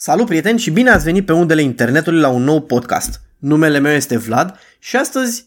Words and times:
Salut 0.00 0.26
prieteni 0.26 0.58
și 0.58 0.70
bine 0.70 0.90
ați 0.90 1.04
venit 1.04 1.26
pe 1.26 1.32
undele 1.32 1.62
internetului 1.62 2.20
la 2.20 2.28
un 2.28 2.42
nou 2.42 2.62
podcast. 2.62 3.20
Numele 3.38 3.78
meu 3.78 3.92
este 3.92 4.16
Vlad 4.16 4.58
și 4.78 4.96
astăzi, 4.96 5.46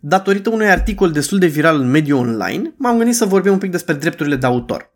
datorită 0.00 0.50
unui 0.50 0.70
articol 0.70 1.12
destul 1.12 1.38
de 1.38 1.46
viral 1.46 1.80
în 1.80 1.90
mediul 1.90 2.18
online, 2.18 2.74
m-am 2.76 2.96
gândit 2.96 3.14
să 3.14 3.24
vorbim 3.24 3.52
un 3.52 3.58
pic 3.58 3.70
despre 3.70 3.94
drepturile 3.94 4.36
de 4.36 4.46
autor. 4.46 4.92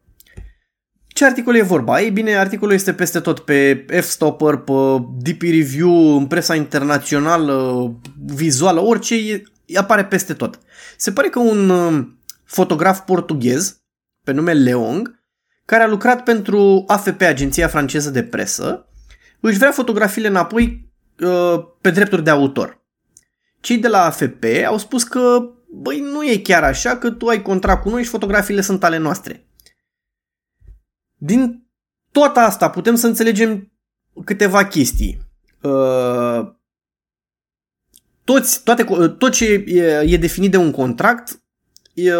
Ce 1.06 1.24
articol 1.24 1.54
e 1.54 1.62
vorba? 1.62 2.00
Ei 2.00 2.10
bine, 2.10 2.36
articolul 2.36 2.74
este 2.74 2.92
peste 2.92 3.20
tot 3.20 3.38
pe 3.38 3.84
F-Stopper, 4.00 4.56
pe 4.56 4.72
DP 5.18 5.42
Review, 5.42 6.16
în 6.16 6.26
presa 6.26 6.54
internațională, 6.54 7.90
vizuală, 8.34 8.80
orice, 8.80 9.42
apare 9.74 10.04
peste 10.04 10.32
tot. 10.32 10.58
Se 10.96 11.12
pare 11.12 11.28
că 11.28 11.38
un 11.38 11.68
uh, 11.68 12.06
fotograf 12.44 13.00
portughez, 13.00 13.80
pe 14.24 14.32
nume 14.32 14.52
Leong, 14.52 15.24
care 15.64 15.82
a 15.82 15.88
lucrat 15.88 16.22
pentru 16.22 16.84
AFP, 16.86 17.20
Agenția 17.20 17.68
Franceză 17.68 18.10
de 18.10 18.22
Presă, 18.22 18.86
își 19.46 19.58
vrea 19.58 19.72
fotografiile 19.72 20.28
înapoi 20.28 20.92
uh, 21.20 21.64
pe 21.80 21.90
drepturi 21.90 22.24
de 22.24 22.30
autor. 22.30 22.84
Cei 23.60 23.78
de 23.78 23.88
la 23.88 24.04
AFP 24.04 24.44
au 24.66 24.78
spus 24.78 25.02
că 25.02 25.50
băi, 25.68 26.00
nu 26.00 26.24
e 26.24 26.36
chiar 26.38 26.64
așa, 26.64 26.96
că 26.96 27.10
tu 27.10 27.26
ai 27.26 27.42
contract 27.42 27.82
cu 27.82 27.88
noi 27.88 28.02
și 28.02 28.08
fotografiile 28.08 28.60
sunt 28.60 28.84
ale 28.84 28.96
noastre. 28.96 29.46
Din 31.14 31.68
tot 32.12 32.36
asta 32.36 32.70
putem 32.70 32.94
să 32.94 33.06
înțelegem 33.06 33.72
câteva 34.24 34.66
chestii. 34.66 35.18
Uh, 35.62 36.54
toți, 38.24 38.62
toate, 38.62 38.84
tot 39.18 39.32
ce 39.32 39.64
e, 39.66 39.82
e 40.06 40.16
definit 40.16 40.50
de 40.50 40.56
un 40.56 40.70
contract 40.70 41.40
e, 41.94 42.12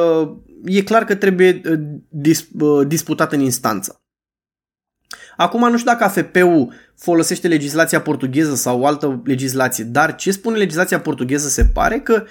e 0.65 0.83
clar 0.83 1.05
că 1.05 1.15
trebuie 1.15 1.61
uh, 1.71 1.79
dis, 2.09 2.49
uh, 2.59 2.87
disputat 2.87 3.33
în 3.33 3.41
instanță. 3.41 4.01
Acum 5.37 5.71
nu 5.71 5.77
știu 5.77 5.91
dacă 5.91 6.05
AFP-ul 6.05 6.73
folosește 6.97 7.49
legislația 7.49 8.01
portugheză 8.01 8.55
sau 8.55 8.85
altă 8.85 9.23
legislație, 9.25 9.85
dar 9.85 10.15
ce 10.15 10.31
spune 10.31 10.57
legislația 10.57 11.01
portugheză 11.01 11.49
se 11.49 11.65
pare 11.65 11.99
că 11.99 12.25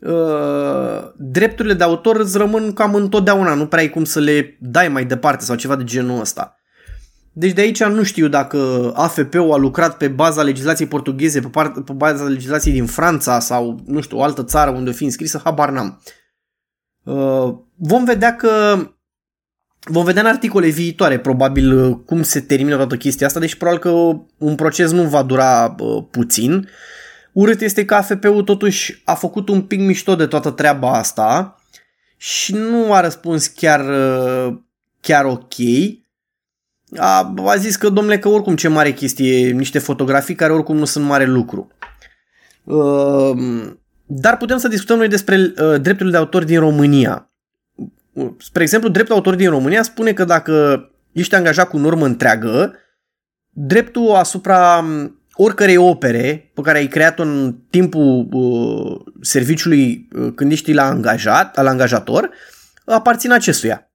uh, 0.00 1.12
drepturile 1.16 1.74
de 1.74 1.84
autor 1.84 2.16
îți 2.16 2.38
rămân 2.38 2.72
cam 2.72 2.94
întotdeauna, 2.94 3.54
nu 3.54 3.66
prea 3.66 3.82
ai 3.82 3.90
cum 3.90 4.04
să 4.04 4.20
le 4.20 4.56
dai 4.60 4.88
mai 4.88 5.04
departe 5.04 5.44
sau 5.44 5.56
ceva 5.56 5.76
de 5.76 5.84
genul 5.84 6.20
ăsta. 6.20 6.54
Deci 7.32 7.52
de 7.52 7.60
aici 7.60 7.84
nu 7.84 8.02
știu 8.02 8.28
dacă 8.28 8.90
AFP-ul 8.94 9.52
a 9.52 9.56
lucrat 9.56 9.96
pe 9.96 10.08
baza 10.08 10.42
legislației 10.42 10.88
portugheze, 10.88 11.40
pe, 11.40 11.48
part, 11.48 11.84
pe 11.84 11.92
baza 11.92 12.24
legislației 12.24 12.74
din 12.74 12.86
Franța 12.86 13.40
sau, 13.40 13.80
nu 13.86 14.00
știu, 14.00 14.18
o 14.18 14.22
altă 14.22 14.44
țară 14.44 14.70
unde 14.70 14.90
o 14.90 14.92
fi 14.92 15.04
înscrisă, 15.04 15.40
habar 15.44 15.70
n-am. 15.70 16.02
Uh, 17.02 17.54
vom 17.76 18.04
vedea 18.04 18.36
că 18.36 18.76
Vom 19.88 20.04
vedea 20.04 20.22
în 20.22 20.28
articole 20.28 20.68
viitoare, 20.68 21.18
probabil, 21.18 21.78
uh, 21.78 21.96
cum 22.06 22.22
se 22.22 22.40
termină 22.40 22.76
toată 22.76 22.96
chestia 22.96 23.26
asta, 23.26 23.40
deci 23.40 23.54
probabil 23.54 23.80
că 23.80 23.90
un 24.38 24.54
proces 24.54 24.90
nu 24.90 25.02
va 25.02 25.22
dura 25.22 25.74
uh, 25.78 26.04
puțin. 26.10 26.68
Urât 27.32 27.60
este 27.60 27.84
că 27.84 27.94
AFP-ul 27.94 28.42
totuși 28.42 29.02
a 29.04 29.14
făcut 29.14 29.48
un 29.48 29.62
pic 29.62 29.80
mișto 29.80 30.14
de 30.14 30.26
toată 30.26 30.50
treaba 30.50 30.92
asta 30.92 31.60
și 32.16 32.54
nu 32.54 32.92
a 32.92 33.00
răspuns 33.00 33.46
chiar, 33.46 33.80
uh, 33.88 34.56
chiar 35.00 35.24
ok. 35.24 35.54
A, 36.96 37.34
a 37.46 37.56
zis 37.56 37.76
că, 37.76 37.88
domnule, 37.88 38.18
că 38.18 38.28
oricum 38.28 38.56
ce 38.56 38.68
mare 38.68 38.92
chestie, 38.92 39.50
niște 39.50 39.78
fotografii 39.78 40.34
care 40.34 40.52
oricum 40.52 40.76
nu 40.76 40.84
sunt 40.84 41.04
mare 41.04 41.24
lucru. 41.24 41.70
Uh, 42.64 43.72
dar 44.06 44.36
putem 44.36 44.58
să 44.58 44.68
discutăm 44.68 44.98
noi 44.98 45.08
despre 45.08 45.36
uh, 45.36 45.80
drepturile 45.80 46.10
de 46.10 46.16
autor 46.16 46.44
din 46.44 46.58
România. 46.58 47.29
Spre 48.38 48.62
exemplu, 48.62 48.88
dreptul 48.88 49.14
autor 49.14 49.34
din 49.34 49.48
România 49.48 49.82
spune 49.82 50.12
că 50.12 50.24
dacă 50.24 50.84
ești 51.12 51.34
angajat 51.34 51.68
cu 51.68 51.78
normă 51.78 52.06
întreagă, 52.06 52.74
dreptul 53.50 54.10
asupra 54.10 54.84
oricărei 55.32 55.76
opere 55.76 56.50
pe 56.54 56.60
care 56.60 56.78
ai 56.78 56.86
creat-o 56.86 57.22
în 57.22 57.56
timpul 57.70 58.28
uh, 58.32 59.12
serviciului 59.20 60.08
uh, 60.12 60.32
când 60.34 60.52
ești 60.52 60.72
la 60.72 60.84
angajat, 60.84 61.58
al 61.58 61.66
angajator, 61.66 62.30
aparține 62.84 63.34
acestuia. 63.34 63.89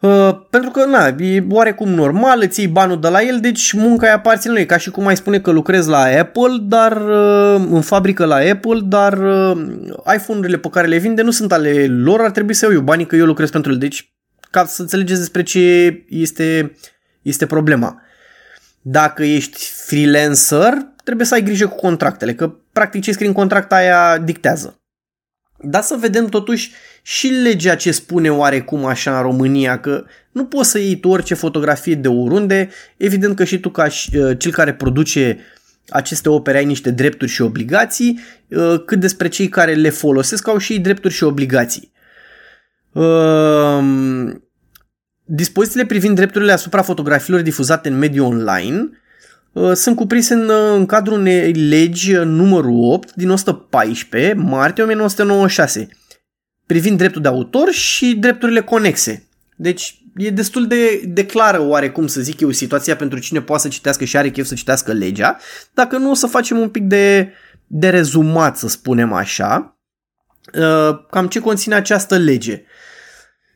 Uh, 0.00 0.40
pentru 0.50 0.70
că, 0.70 0.84
na, 0.84 1.06
e 1.06 1.44
oarecum 1.50 1.88
normal, 1.88 2.40
îți 2.42 2.60
iei 2.60 2.68
banul 2.68 3.00
de 3.00 3.08
la 3.08 3.22
el, 3.22 3.40
deci 3.40 3.72
munca 3.72 4.06
îi 4.06 4.12
aparține 4.12 4.52
lui. 4.52 4.66
Ca 4.66 4.76
și 4.76 4.90
cum 4.90 5.06
ai 5.06 5.16
spune 5.16 5.40
că 5.40 5.50
lucrezi 5.50 5.88
la 5.88 6.02
Apple, 6.02 6.56
dar 6.62 6.96
uh, 6.96 7.66
în 7.70 7.80
fabrică 7.80 8.24
la 8.24 8.36
Apple, 8.36 8.80
dar 8.84 9.12
uh, 9.12 9.60
iPhone-urile 10.14 10.56
pe 10.56 10.68
care 10.68 10.86
le 10.86 10.96
vinde 10.96 11.22
nu 11.22 11.30
sunt 11.30 11.52
ale 11.52 11.86
lor, 11.86 12.20
ar 12.20 12.30
trebui 12.30 12.54
să 12.54 12.64
iau 12.64 12.74
eu 12.74 12.80
banii 12.80 13.06
că 13.06 13.16
eu 13.16 13.26
lucrez 13.26 13.50
pentru 13.50 13.72
el. 13.72 13.78
Deci, 13.78 14.12
ca 14.50 14.64
să 14.64 14.82
înțelegeți 14.82 15.18
despre 15.18 15.42
ce 15.42 15.60
este, 16.08 16.76
este 17.22 17.46
problema. 17.46 18.02
Dacă 18.80 19.22
ești 19.22 19.70
freelancer, 19.86 20.72
trebuie 21.04 21.26
să 21.26 21.34
ai 21.34 21.42
grijă 21.42 21.66
cu 21.66 21.76
contractele, 21.76 22.34
că 22.34 22.54
practic 22.72 23.02
ce 23.02 23.12
scrii 23.12 23.28
în 23.28 23.34
contract 23.34 23.72
aia 23.72 24.18
dictează. 24.18 24.79
Dar 25.62 25.82
să 25.82 25.96
vedem 26.00 26.26
totuși 26.26 26.72
și 27.02 27.26
legea 27.26 27.74
ce 27.74 27.90
spune 27.90 28.30
oarecum 28.30 28.84
așa 28.84 29.16
în 29.16 29.22
România, 29.22 29.80
că 29.80 30.04
nu 30.32 30.44
poți 30.44 30.70
să 30.70 30.78
iei 30.78 31.00
tu 31.00 31.08
orice 31.08 31.34
fotografie 31.34 31.94
de 31.94 32.08
oriunde, 32.08 32.70
evident 32.96 33.36
că 33.36 33.44
și 33.44 33.60
tu 33.60 33.68
ca 33.68 33.84
uh, 33.84 34.38
cel 34.38 34.52
care 34.52 34.74
produce 34.74 35.38
aceste 35.88 36.28
opere 36.28 36.58
ai 36.58 36.64
niște 36.64 36.90
drepturi 36.90 37.30
și 37.30 37.42
obligații, 37.42 38.20
uh, 38.48 38.82
cât 38.84 39.00
despre 39.00 39.28
cei 39.28 39.48
care 39.48 39.74
le 39.74 39.90
folosesc 39.90 40.48
au 40.48 40.58
și 40.58 40.72
ei 40.72 40.78
drepturi 40.78 41.14
și 41.14 41.24
obligații. 41.24 41.92
Um, 42.92 44.44
dispozițiile 45.24 45.86
privind 45.86 46.14
drepturile 46.14 46.52
asupra 46.52 46.82
fotografiilor 46.82 47.40
difuzate 47.40 47.88
în 47.88 47.98
mediul 47.98 48.26
online 48.26 48.80
uh, 48.80 48.98
sunt 49.74 49.96
cuprinse 49.96 50.34
în, 50.34 50.50
în 50.74 50.86
cadrul 50.86 51.18
unei 51.18 51.52
legi 51.52 52.12
numărul 52.12 52.92
8 52.92 53.14
din 53.14 53.30
114 53.30 54.34
martie 54.34 54.82
1996 54.82 55.88
privind 56.66 56.98
dreptul 56.98 57.22
de 57.22 57.28
autor 57.28 57.70
și 57.70 58.14
drepturile 58.14 58.62
conexe. 58.62 59.28
Deci 59.56 60.02
e 60.16 60.30
destul 60.30 60.66
de, 60.66 61.02
de 61.04 61.26
clară 61.26 61.60
oarecum 61.60 62.06
să 62.06 62.20
zic 62.20 62.40
eu 62.40 62.50
situația 62.50 62.96
pentru 62.96 63.18
cine 63.18 63.40
poate 63.40 63.62
să 63.62 63.68
citească 63.68 64.04
și 64.04 64.16
are 64.16 64.30
chef 64.30 64.46
să 64.46 64.54
citească 64.54 64.92
legea, 64.92 65.38
dacă 65.74 65.96
nu 65.96 66.10
o 66.10 66.14
să 66.14 66.26
facem 66.26 66.58
un 66.58 66.68
pic 66.68 66.82
de, 66.82 67.32
de 67.66 67.88
rezumat, 67.88 68.56
să 68.56 68.68
spunem 68.68 69.12
așa, 69.12 69.78
uh, 70.54 71.06
cam 71.10 71.26
ce 71.28 71.40
conține 71.40 71.74
această 71.74 72.16
lege. 72.16 72.62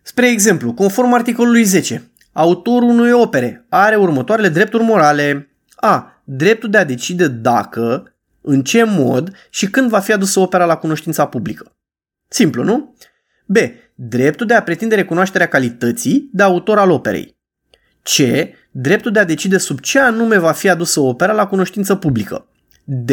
Spre 0.03 0.31
exemplu, 0.31 0.73
conform 0.73 1.13
articolului 1.13 1.65
10, 1.65 2.11
autorul 2.33 2.89
unei 2.89 3.13
opere 3.13 3.67
are 3.69 3.97
următoarele 3.97 4.49
drepturi 4.49 4.83
morale. 4.83 5.49
A. 5.85 6.23
Dreptul 6.25 6.71
de 6.71 6.79
a 6.79 6.85
decide 6.85 7.29
dacă, 7.29 8.15
în 8.41 8.63
ce 8.63 8.85
mod 8.85 9.33
și 9.51 9.71
când 9.71 9.89
va 9.89 9.99
fi 9.99 10.13
adusă 10.13 10.41
opera 10.41 10.65
la 10.65 10.77
cunoștința 10.77 11.27
publică. 11.27 11.77
Simplu, 12.29 12.63
nu? 12.63 12.97
B. 13.47 13.57
Dreptul 13.95 14.47
de 14.47 14.55
a 14.55 14.63
pretinde 14.63 14.95
recunoașterea 14.95 15.49
calității 15.49 16.29
de 16.33 16.43
autor 16.43 16.79
al 16.79 16.91
operei. 16.91 17.37
C. 18.03 18.17
Dreptul 18.71 19.13
de 19.13 19.19
a 19.19 19.25
decide 19.25 19.59
sub 19.59 19.81
ce 19.81 19.99
anume 19.99 20.39
va 20.39 20.53
fi 20.53 20.69
adusă 20.69 21.01
opera 21.01 21.33
la 21.33 21.47
cunoștință 21.47 21.95
publică. 21.95 22.47
D. 22.85 23.11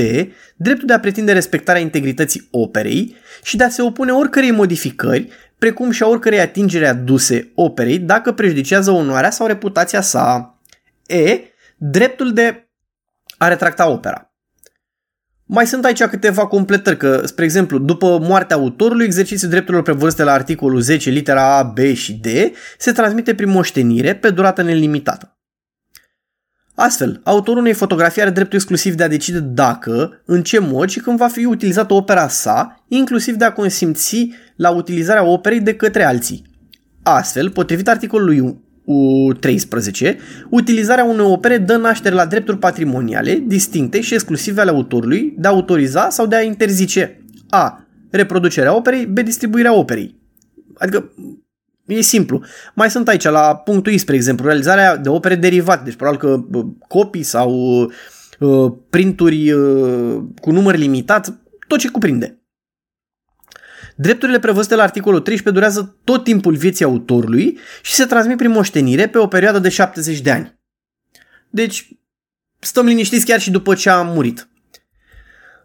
Dreptul 0.55 0.87
de 0.87 0.93
a 0.93 0.99
pretinde 0.99 1.33
respectarea 1.33 1.81
integrității 1.81 2.47
operei 2.51 3.15
și 3.43 3.57
de 3.57 3.63
a 3.63 3.69
se 3.69 3.81
opune 3.81 4.11
oricărei 4.11 4.51
modificări, 4.51 5.29
precum 5.57 5.91
și 5.91 6.03
a 6.03 6.07
oricărei 6.07 6.39
atingere 6.39 6.87
aduse 6.87 7.51
operei 7.55 7.99
dacă 7.99 8.31
prejudicează 8.31 8.91
onoarea 8.91 9.29
sau 9.29 9.47
reputația 9.47 10.01
sa. 10.01 10.59
E. 11.07 11.50
Dreptul 11.83 12.33
de 12.33 12.69
a 13.37 13.47
retracta 13.47 13.87
opera. 13.87 14.33
Mai 15.45 15.67
sunt 15.67 15.85
aici 15.85 16.03
câteva 16.03 16.47
completări, 16.47 16.97
că, 16.97 17.21
spre 17.25 17.43
exemplu, 17.43 17.77
după 17.77 18.19
moartea 18.19 18.55
autorului, 18.55 19.05
exercițiul 19.05 19.49
drepturilor 19.49 19.83
prevăzute 19.83 20.23
la 20.23 20.31
articolul 20.31 20.79
10, 20.79 21.09
litera 21.09 21.57
A, 21.57 21.63
B 21.63 21.77
și 21.77 22.13
D, 22.13 22.25
se 22.77 22.91
transmite 22.91 23.35
prin 23.35 23.49
moștenire 23.49 24.15
pe 24.15 24.29
durată 24.29 24.61
nelimitată. 24.61 25.37
Astfel, 26.75 27.21
autorul 27.23 27.61
unei 27.61 27.73
fotografii 27.73 28.21
are 28.21 28.31
dreptul 28.31 28.57
exclusiv 28.57 28.93
de 28.95 29.03
a 29.03 29.07
decide 29.07 29.39
dacă, 29.39 30.21
în 30.25 30.43
ce 30.43 30.59
mod 30.59 30.89
și 30.89 30.99
când 30.99 31.17
va 31.17 31.27
fi 31.27 31.45
utilizată 31.45 31.93
opera 31.93 32.27
sa, 32.27 32.83
inclusiv 32.87 33.35
de 33.35 33.45
a 33.45 33.53
consimți 33.53 34.29
la 34.55 34.69
utilizarea 34.69 35.23
operei 35.23 35.61
de 35.61 35.75
către 35.75 36.03
alții. 36.03 36.45
Astfel, 37.03 37.49
potrivit 37.49 37.87
articolului 37.87 38.61
13, 39.39 40.17
utilizarea 40.49 41.03
unei 41.03 41.25
opere 41.25 41.57
dă 41.57 41.75
naștere 41.75 42.15
la 42.15 42.25
drepturi 42.25 42.57
patrimoniale 42.57 43.43
distincte 43.47 44.01
și 44.01 44.13
exclusive 44.13 44.61
ale 44.61 44.69
autorului 44.69 45.33
de 45.37 45.47
a 45.47 45.51
autoriza 45.51 46.09
sau 46.09 46.25
de 46.25 46.35
a 46.35 46.41
interzice 46.41 47.23
A. 47.49 47.85
Reproducerea 48.09 48.75
operei, 48.75 49.05
B. 49.05 49.19
Distribuirea 49.19 49.73
operei. 49.73 50.15
Adică 50.77 51.11
e 51.85 52.01
simplu. 52.01 52.41
Mai 52.73 52.89
sunt 52.89 53.07
aici 53.07 53.23
la 53.23 53.55
punctul 53.55 53.91
I, 53.91 53.97
spre 53.97 54.15
exemplu, 54.15 54.45
realizarea 54.45 54.97
de 54.97 55.09
opere 55.09 55.35
derivate, 55.35 55.81
deci 55.83 55.95
probabil 55.95 56.19
că 56.19 56.43
copii 56.87 57.23
sau 57.23 57.51
uh, 58.39 58.71
printuri 58.89 59.51
uh, 59.51 60.17
cu 60.41 60.51
număr 60.51 60.75
limitat, 60.75 61.33
tot 61.67 61.79
ce 61.79 61.89
cuprinde. 61.89 62.40
Drepturile 63.95 64.39
prevăzute 64.39 64.75
la 64.75 64.83
articolul 64.83 65.19
13 65.19 65.63
durează 65.63 65.95
tot 66.03 66.23
timpul 66.23 66.55
vieții 66.55 66.85
autorului 66.85 67.57
și 67.81 67.93
se 67.93 68.05
transmit 68.05 68.37
prin 68.37 68.51
moștenire 68.51 69.07
pe 69.07 69.17
o 69.17 69.27
perioadă 69.27 69.59
de 69.59 69.69
70 69.69 70.19
de 70.19 70.31
ani. 70.31 70.59
Deci 71.49 71.89
stăm 72.59 72.85
liniștiți 72.85 73.25
chiar 73.25 73.39
și 73.39 73.51
după 73.51 73.75
ce 73.75 73.89
a 73.89 74.01
murit. 74.01 74.49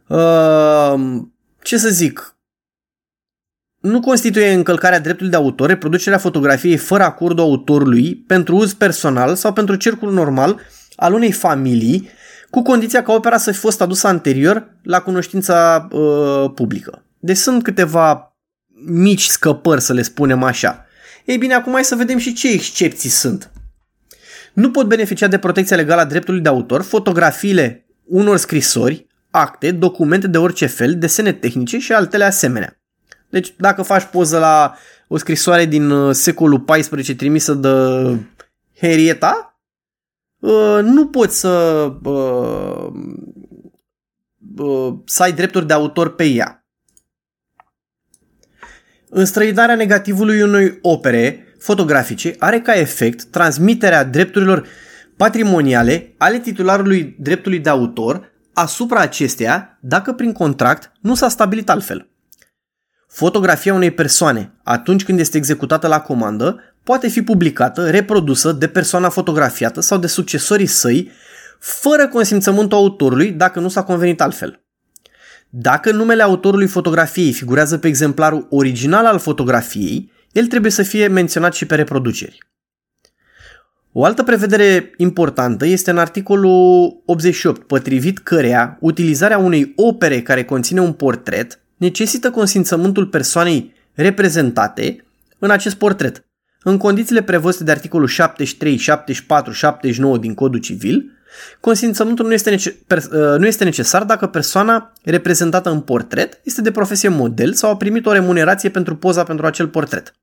Uh, 0.08 0.94
ce 1.62 1.76
să 1.76 1.88
zic? 1.88 2.36
Nu 3.80 4.00
constituie 4.00 4.52
încălcarea 4.52 5.00
dreptului 5.00 5.30
de 5.30 5.36
autor 5.36 5.68
reproducerea 5.68 6.18
fotografiei 6.18 6.76
fără 6.76 7.02
acordul 7.02 7.44
autorului 7.44 8.14
pentru 8.14 8.56
uz 8.56 8.72
personal 8.72 9.34
sau 9.34 9.52
pentru 9.52 9.74
cercul 9.74 10.12
normal 10.12 10.60
al 10.96 11.12
unei 11.12 11.32
familii, 11.32 12.08
cu 12.50 12.62
condiția 12.62 13.02
ca 13.02 13.12
opera 13.12 13.36
să 13.36 13.52
fi 13.52 13.58
fost 13.58 13.80
adusă 13.80 14.06
anterior 14.06 14.70
la 14.82 15.00
cunoștința 15.00 15.88
uh, 15.90 16.50
publică. 16.54 17.05
Deci 17.18 17.36
sunt 17.36 17.62
câteva 17.62 18.36
mici 18.86 19.24
scăpări, 19.24 19.80
să 19.80 19.92
le 19.92 20.02
spunem 20.02 20.42
așa. 20.42 20.86
Ei 21.24 21.38
bine, 21.38 21.54
acum 21.54 21.72
hai 21.72 21.84
să 21.84 21.94
vedem 21.94 22.18
și 22.18 22.32
ce 22.32 22.50
excepții 22.50 23.10
sunt. 23.10 23.50
Nu 24.52 24.70
pot 24.70 24.86
beneficia 24.86 25.26
de 25.26 25.38
protecția 25.38 25.76
legală 25.76 26.00
a 26.00 26.04
dreptului 26.04 26.40
de 26.40 26.48
autor 26.48 26.82
fotografiile 26.82 27.86
unor 28.04 28.36
scrisori, 28.36 29.06
acte, 29.30 29.70
documente 29.70 30.26
de 30.26 30.38
orice 30.38 30.66
fel, 30.66 30.98
desene 30.98 31.32
tehnice 31.32 31.78
și 31.78 31.92
altele 31.92 32.24
asemenea. 32.24 32.80
Deci 33.28 33.54
dacă 33.58 33.82
faci 33.82 34.02
poză 34.02 34.38
la 34.38 34.74
o 35.08 35.16
scrisoare 35.16 35.64
din 35.64 35.90
uh, 35.90 36.14
secolul 36.14 36.64
XIV 36.64 37.16
trimisă 37.16 37.54
de 37.54 37.68
Henrietta, 38.80 39.60
uh, 40.38 40.78
nu 40.82 41.06
poți 41.06 41.38
să, 41.38 41.48
uh, 42.02 42.92
să 45.04 45.22
ai 45.22 45.32
drepturi 45.32 45.66
de 45.66 45.72
autor 45.72 46.14
pe 46.14 46.24
ea. 46.24 46.65
Înstrăinarea 49.18 49.74
negativului 49.74 50.42
unei 50.42 50.78
opere 50.82 51.54
fotografice 51.58 52.34
are 52.38 52.60
ca 52.60 52.72
efect 52.72 53.24
transmiterea 53.24 54.04
drepturilor 54.04 54.66
patrimoniale 55.16 56.14
ale 56.18 56.38
titularului 56.38 57.16
dreptului 57.18 57.58
de 57.58 57.68
autor 57.68 58.32
asupra 58.52 59.00
acesteia 59.00 59.78
dacă 59.80 60.12
prin 60.12 60.32
contract 60.32 60.92
nu 61.00 61.14
s-a 61.14 61.28
stabilit 61.28 61.70
altfel. 61.70 62.08
Fotografia 63.08 63.74
unei 63.74 63.90
persoane, 63.90 64.52
atunci 64.64 65.04
când 65.04 65.18
este 65.18 65.36
executată 65.36 65.86
la 65.86 66.00
comandă, 66.00 66.60
poate 66.82 67.08
fi 67.08 67.22
publicată, 67.22 67.90
reprodusă 67.90 68.52
de 68.52 68.68
persoana 68.68 69.08
fotografiată 69.08 69.80
sau 69.80 69.98
de 69.98 70.06
succesorii 70.06 70.66
săi, 70.66 71.10
fără 71.58 72.08
consimțământul 72.08 72.78
autorului 72.78 73.30
dacă 73.30 73.60
nu 73.60 73.68
s-a 73.68 73.82
convenit 73.82 74.20
altfel. 74.20 74.65
Dacă 75.48 75.92
numele 75.92 76.22
autorului 76.22 76.66
fotografiei 76.66 77.32
figurează 77.32 77.78
pe 77.78 77.88
exemplarul 77.88 78.46
original 78.50 79.06
al 79.06 79.18
fotografiei, 79.18 80.10
el 80.32 80.46
trebuie 80.46 80.70
să 80.70 80.82
fie 80.82 81.06
menționat 81.06 81.54
și 81.54 81.66
pe 81.66 81.74
reproduceri. 81.74 82.38
O 83.92 84.04
altă 84.04 84.22
prevedere 84.22 84.92
importantă 84.96 85.66
este 85.66 85.90
în 85.90 85.98
articolul 85.98 87.02
88, 87.04 87.66
potrivit 87.66 88.18
căreia 88.18 88.76
utilizarea 88.80 89.38
unei 89.38 89.72
opere 89.76 90.22
care 90.22 90.44
conține 90.44 90.80
un 90.80 90.92
portret 90.92 91.60
necesită 91.76 92.30
consimțământul 92.30 93.06
persoanei 93.06 93.74
reprezentate 93.94 95.04
în 95.38 95.50
acest 95.50 95.74
portret, 95.74 96.24
în 96.62 96.76
condițiile 96.76 97.22
prevăzute 97.22 97.64
de 97.64 97.70
articolul 97.70 98.06
73, 98.06 98.76
74, 98.76 99.52
79 99.52 100.18
din 100.18 100.34
Codul 100.34 100.60
Civil, 100.60 101.15
consimțământul 101.60 102.26
nu 102.26 102.32
este, 102.32 102.50
nece- 102.50 102.76
per, 102.86 102.98
uh, 102.98 103.38
nu 103.38 103.46
este 103.46 103.64
necesar 103.64 104.04
dacă 104.04 104.26
persoana 104.26 104.92
reprezentată 105.04 105.70
în 105.70 105.80
portret 105.80 106.40
este 106.44 106.60
de 106.60 106.70
profesie 106.70 107.08
model 107.08 107.52
sau 107.52 107.70
a 107.70 107.76
primit 107.76 108.06
o 108.06 108.12
remunerație 108.12 108.70
pentru 108.70 108.96
poza 108.96 109.22
pentru 109.22 109.46
acel 109.46 109.68
portret. 109.68 110.14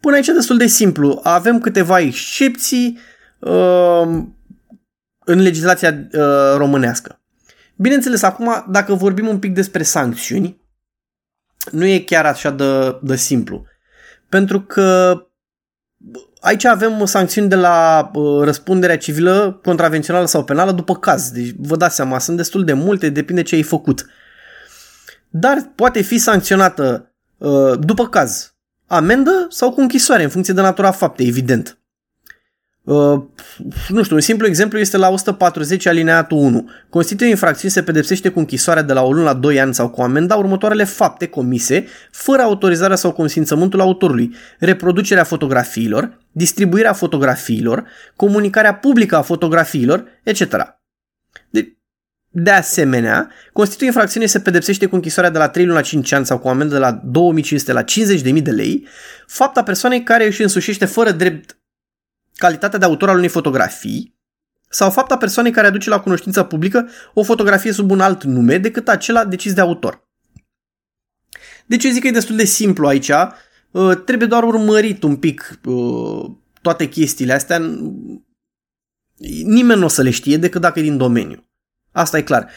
Până 0.00 0.14
aici 0.14 0.26
e 0.26 0.32
destul 0.32 0.56
de 0.56 0.66
simplu. 0.66 1.20
Avem 1.22 1.60
câteva 1.60 1.98
excepții 1.98 2.98
uh, 3.38 4.22
în 5.24 5.40
legislația 5.40 6.08
uh, 6.12 6.54
românească. 6.56 7.20
Bineînțeles, 7.76 8.22
acum, 8.22 8.64
dacă 8.68 8.94
vorbim 8.94 9.28
un 9.28 9.38
pic 9.38 9.54
despre 9.54 9.82
sancțiuni, 9.82 10.60
nu 11.70 11.84
e 11.84 11.98
chiar 11.98 12.26
așa 12.26 12.50
de, 12.50 12.98
de 13.02 13.16
simplu. 13.16 13.64
Pentru 14.28 14.60
că 14.60 15.20
aici 16.40 16.64
avem 16.64 17.04
sancțiuni 17.04 17.48
de 17.48 17.54
la 17.54 18.10
uh, 18.14 18.44
răspunderea 18.44 18.98
civilă, 18.98 19.60
contravențională 19.62 20.26
sau 20.26 20.44
penală 20.44 20.72
după 20.72 20.96
caz. 20.96 21.30
Deci 21.30 21.54
vă 21.58 21.76
dați 21.76 21.94
seama, 21.94 22.18
sunt 22.18 22.36
destul 22.36 22.64
de 22.64 22.72
multe, 22.72 23.08
depinde 23.08 23.42
ce 23.42 23.54
ai 23.54 23.62
făcut. 23.62 24.06
Dar 25.28 25.72
poate 25.74 26.00
fi 26.00 26.18
sancționată 26.18 27.12
uh, 27.38 27.78
după 27.78 28.08
caz 28.08 28.52
amendă 28.88 29.46
sau 29.50 29.72
cu 29.72 29.80
închisoare, 29.80 30.22
în 30.22 30.28
funcție 30.28 30.54
de 30.54 30.60
natura 30.60 30.90
faptei, 30.90 31.26
evident. 31.26 31.78
Uh, 32.88 33.22
nu 33.88 34.02
știu, 34.02 34.14
un 34.14 34.20
simplu 34.20 34.46
exemplu 34.46 34.78
este 34.78 34.96
la 34.96 35.08
140 35.08 35.86
alineatul 35.86 36.38
1. 36.38 36.70
Constituie 36.88 37.28
infracțiune 37.28 37.72
se 37.72 37.82
pedepsește 37.82 38.28
cu 38.28 38.38
închisoarea 38.38 38.82
de 38.82 38.92
la 38.92 39.02
o 39.02 39.12
lună 39.12 39.24
la 39.24 39.34
2 39.34 39.60
ani 39.60 39.74
sau 39.74 39.88
cu 39.88 40.02
amenda 40.02 40.36
următoarele 40.36 40.84
fapte 40.84 41.26
comise 41.26 41.86
fără 42.10 42.42
autorizarea 42.42 42.96
sau 42.96 43.12
consimțământul 43.12 43.80
autorului, 43.80 44.34
reproducerea 44.58 45.24
fotografiilor, 45.24 46.18
distribuirea 46.32 46.92
fotografiilor, 46.92 47.84
comunicarea 48.16 48.74
publică 48.74 49.16
a 49.16 49.22
fotografiilor, 49.22 50.04
etc. 50.22 50.56
Deci, 51.50 51.76
de 52.28 52.50
asemenea, 52.50 53.30
constituie 53.52 53.88
infracțiune 53.88 54.26
se 54.26 54.40
pedepsește 54.40 54.86
cu 54.86 54.94
închisoarea 54.94 55.30
de 55.30 55.38
la 55.38 55.48
3 55.48 55.64
luni 55.64 55.76
la 55.76 55.82
5 55.82 56.12
ani 56.12 56.26
sau 56.26 56.38
cu 56.38 56.48
amendă 56.48 56.74
de 56.74 56.80
la 56.80 56.92
2500 57.04 57.72
la 57.72 57.84
50.000 57.84 58.42
de 58.42 58.50
lei 58.50 58.86
fapta 59.26 59.62
persoanei 59.62 60.02
care 60.02 60.26
își 60.26 60.42
însușește 60.42 60.84
fără 60.84 61.10
drept 61.10 61.57
calitatea 62.38 62.78
de 62.78 62.84
autor 62.84 63.08
al 63.08 63.16
unei 63.16 63.28
fotografii 63.28 64.16
sau 64.68 64.90
fapta 64.90 65.16
persoanei 65.16 65.52
care 65.52 65.66
aduce 65.66 65.90
la 65.90 66.00
cunoștință 66.00 66.42
publică 66.42 66.88
o 67.14 67.22
fotografie 67.22 67.72
sub 67.72 67.90
un 67.90 68.00
alt 68.00 68.24
nume 68.24 68.58
decât 68.58 68.88
acela 68.88 69.24
decis 69.24 69.52
de 69.54 69.60
autor. 69.60 70.06
Deci 71.66 71.84
eu 71.84 71.90
zic 71.90 72.00
că 72.02 72.08
e 72.08 72.10
destul 72.10 72.36
de 72.36 72.44
simplu 72.44 72.86
aici, 72.86 73.10
uh, 73.70 74.02
trebuie 74.04 74.28
doar 74.28 74.42
urmărit 74.42 75.02
un 75.02 75.16
pic 75.16 75.58
uh, 75.64 76.30
toate 76.62 76.88
chestiile 76.88 77.32
astea. 77.32 77.58
Nimeni 79.44 79.78
nu 79.78 79.84
o 79.84 79.88
să 79.88 80.02
le 80.02 80.10
știe 80.10 80.36
decât 80.36 80.60
dacă 80.60 80.78
e 80.78 80.82
din 80.82 80.96
domeniu. 80.96 81.48
Asta 81.92 82.18
e 82.18 82.22
clar. 82.22 82.50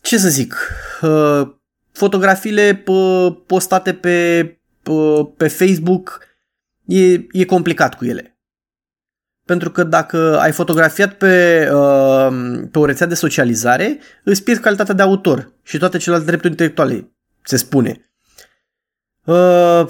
Ce 0.00 0.18
să 0.18 0.28
zic? 0.28 0.54
Uh, 1.02 1.54
fotografiile 1.92 2.84
postate 3.46 3.94
pe, 3.94 4.44
pe 5.36 5.48
Facebook 5.48 6.20
e, 6.84 7.12
e 7.12 7.44
complicat 7.46 7.94
cu 7.94 8.04
ele. 8.04 8.37
Pentru 9.48 9.70
că 9.70 9.82
dacă 9.82 10.38
ai 10.40 10.52
fotografiat 10.52 11.12
pe, 11.12 11.68
uh, 11.72 12.28
pe 12.70 12.78
o 12.78 12.84
rețea 12.84 13.06
de 13.06 13.14
socializare, 13.14 13.98
îți 14.24 14.42
pierzi 14.42 14.62
calitatea 14.62 14.94
de 14.94 15.02
autor 15.02 15.52
și 15.62 15.78
toate 15.78 15.98
celelalte 15.98 16.26
drepturi 16.26 16.52
intelectuale, 16.52 17.10
se 17.42 17.56
spune. 17.56 18.10
Uh, 19.24 19.86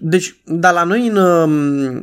deci, 0.00 0.40
dar 0.44 0.72
la 0.72 0.82
noi 0.82 1.06
în, 1.06 1.16
um, 1.16 1.50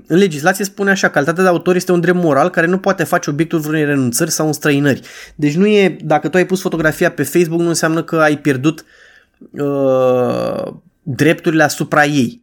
în 0.08 0.18
legislație 0.18 0.66
spune 0.66 0.92
așa, 0.92 1.10
calitatea 1.10 1.44
de 1.44 1.50
autor 1.50 1.76
este 1.76 1.92
un 1.92 2.00
drept 2.00 2.18
moral 2.18 2.50
care 2.50 2.68
nu 2.68 2.78
poate 2.78 3.04
face 3.04 3.30
obiectul 3.30 3.60
vreunei 3.60 3.86
renunțări 3.86 4.32
sau 4.32 4.48
înstrăinări. 4.48 5.02
Deci 5.36 5.56
nu 5.56 5.68
e, 5.68 5.98
dacă 6.02 6.30
tu 6.30 6.38
ai 6.38 6.46
pus 6.46 6.62
fotografia 6.62 7.12
pe 7.12 7.24
Facebook, 7.24 7.60
nu 7.60 7.68
înseamnă 7.68 8.04
că 8.04 8.20
ai 8.20 8.38
pierdut 8.38 8.86
uh, 9.52 10.74
drepturile 11.02 11.64
asupra 11.64 12.06
ei. 12.06 12.43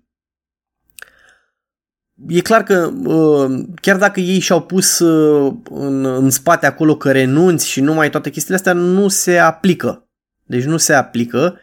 E 2.28 2.40
clar 2.40 2.62
că 2.62 2.92
uh, 3.04 3.64
chiar 3.80 3.96
dacă 3.96 4.20
ei 4.20 4.38
și-au 4.38 4.62
pus 4.62 4.98
uh, 4.98 5.54
în, 5.70 6.04
în 6.04 6.30
spate 6.30 6.66
acolo 6.66 6.96
că 6.96 7.12
renunți 7.12 7.68
și 7.68 7.80
numai 7.80 8.10
toate 8.10 8.30
chestiile 8.30 8.56
astea, 8.56 8.72
nu 8.72 9.08
se 9.08 9.38
aplică. 9.38 10.08
Deci 10.44 10.64
nu 10.64 10.76
se 10.76 10.92
aplică. 10.92 11.58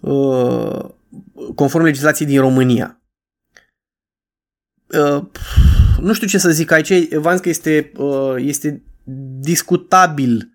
Uh, 0.00 0.84
conform 1.54 1.84
legislației 1.84 2.28
din 2.28 2.40
România. 2.40 3.02
Uh, 4.86 5.24
nu 6.00 6.12
știu 6.12 6.26
ce 6.26 6.38
să 6.38 6.50
zic 6.50 6.70
aici, 6.70 7.08
v 7.08 7.40
că 7.40 7.48
este, 7.48 7.92
uh, 7.96 8.34
este 8.36 8.82
discutabil 9.38 10.36
uh, 10.36 10.53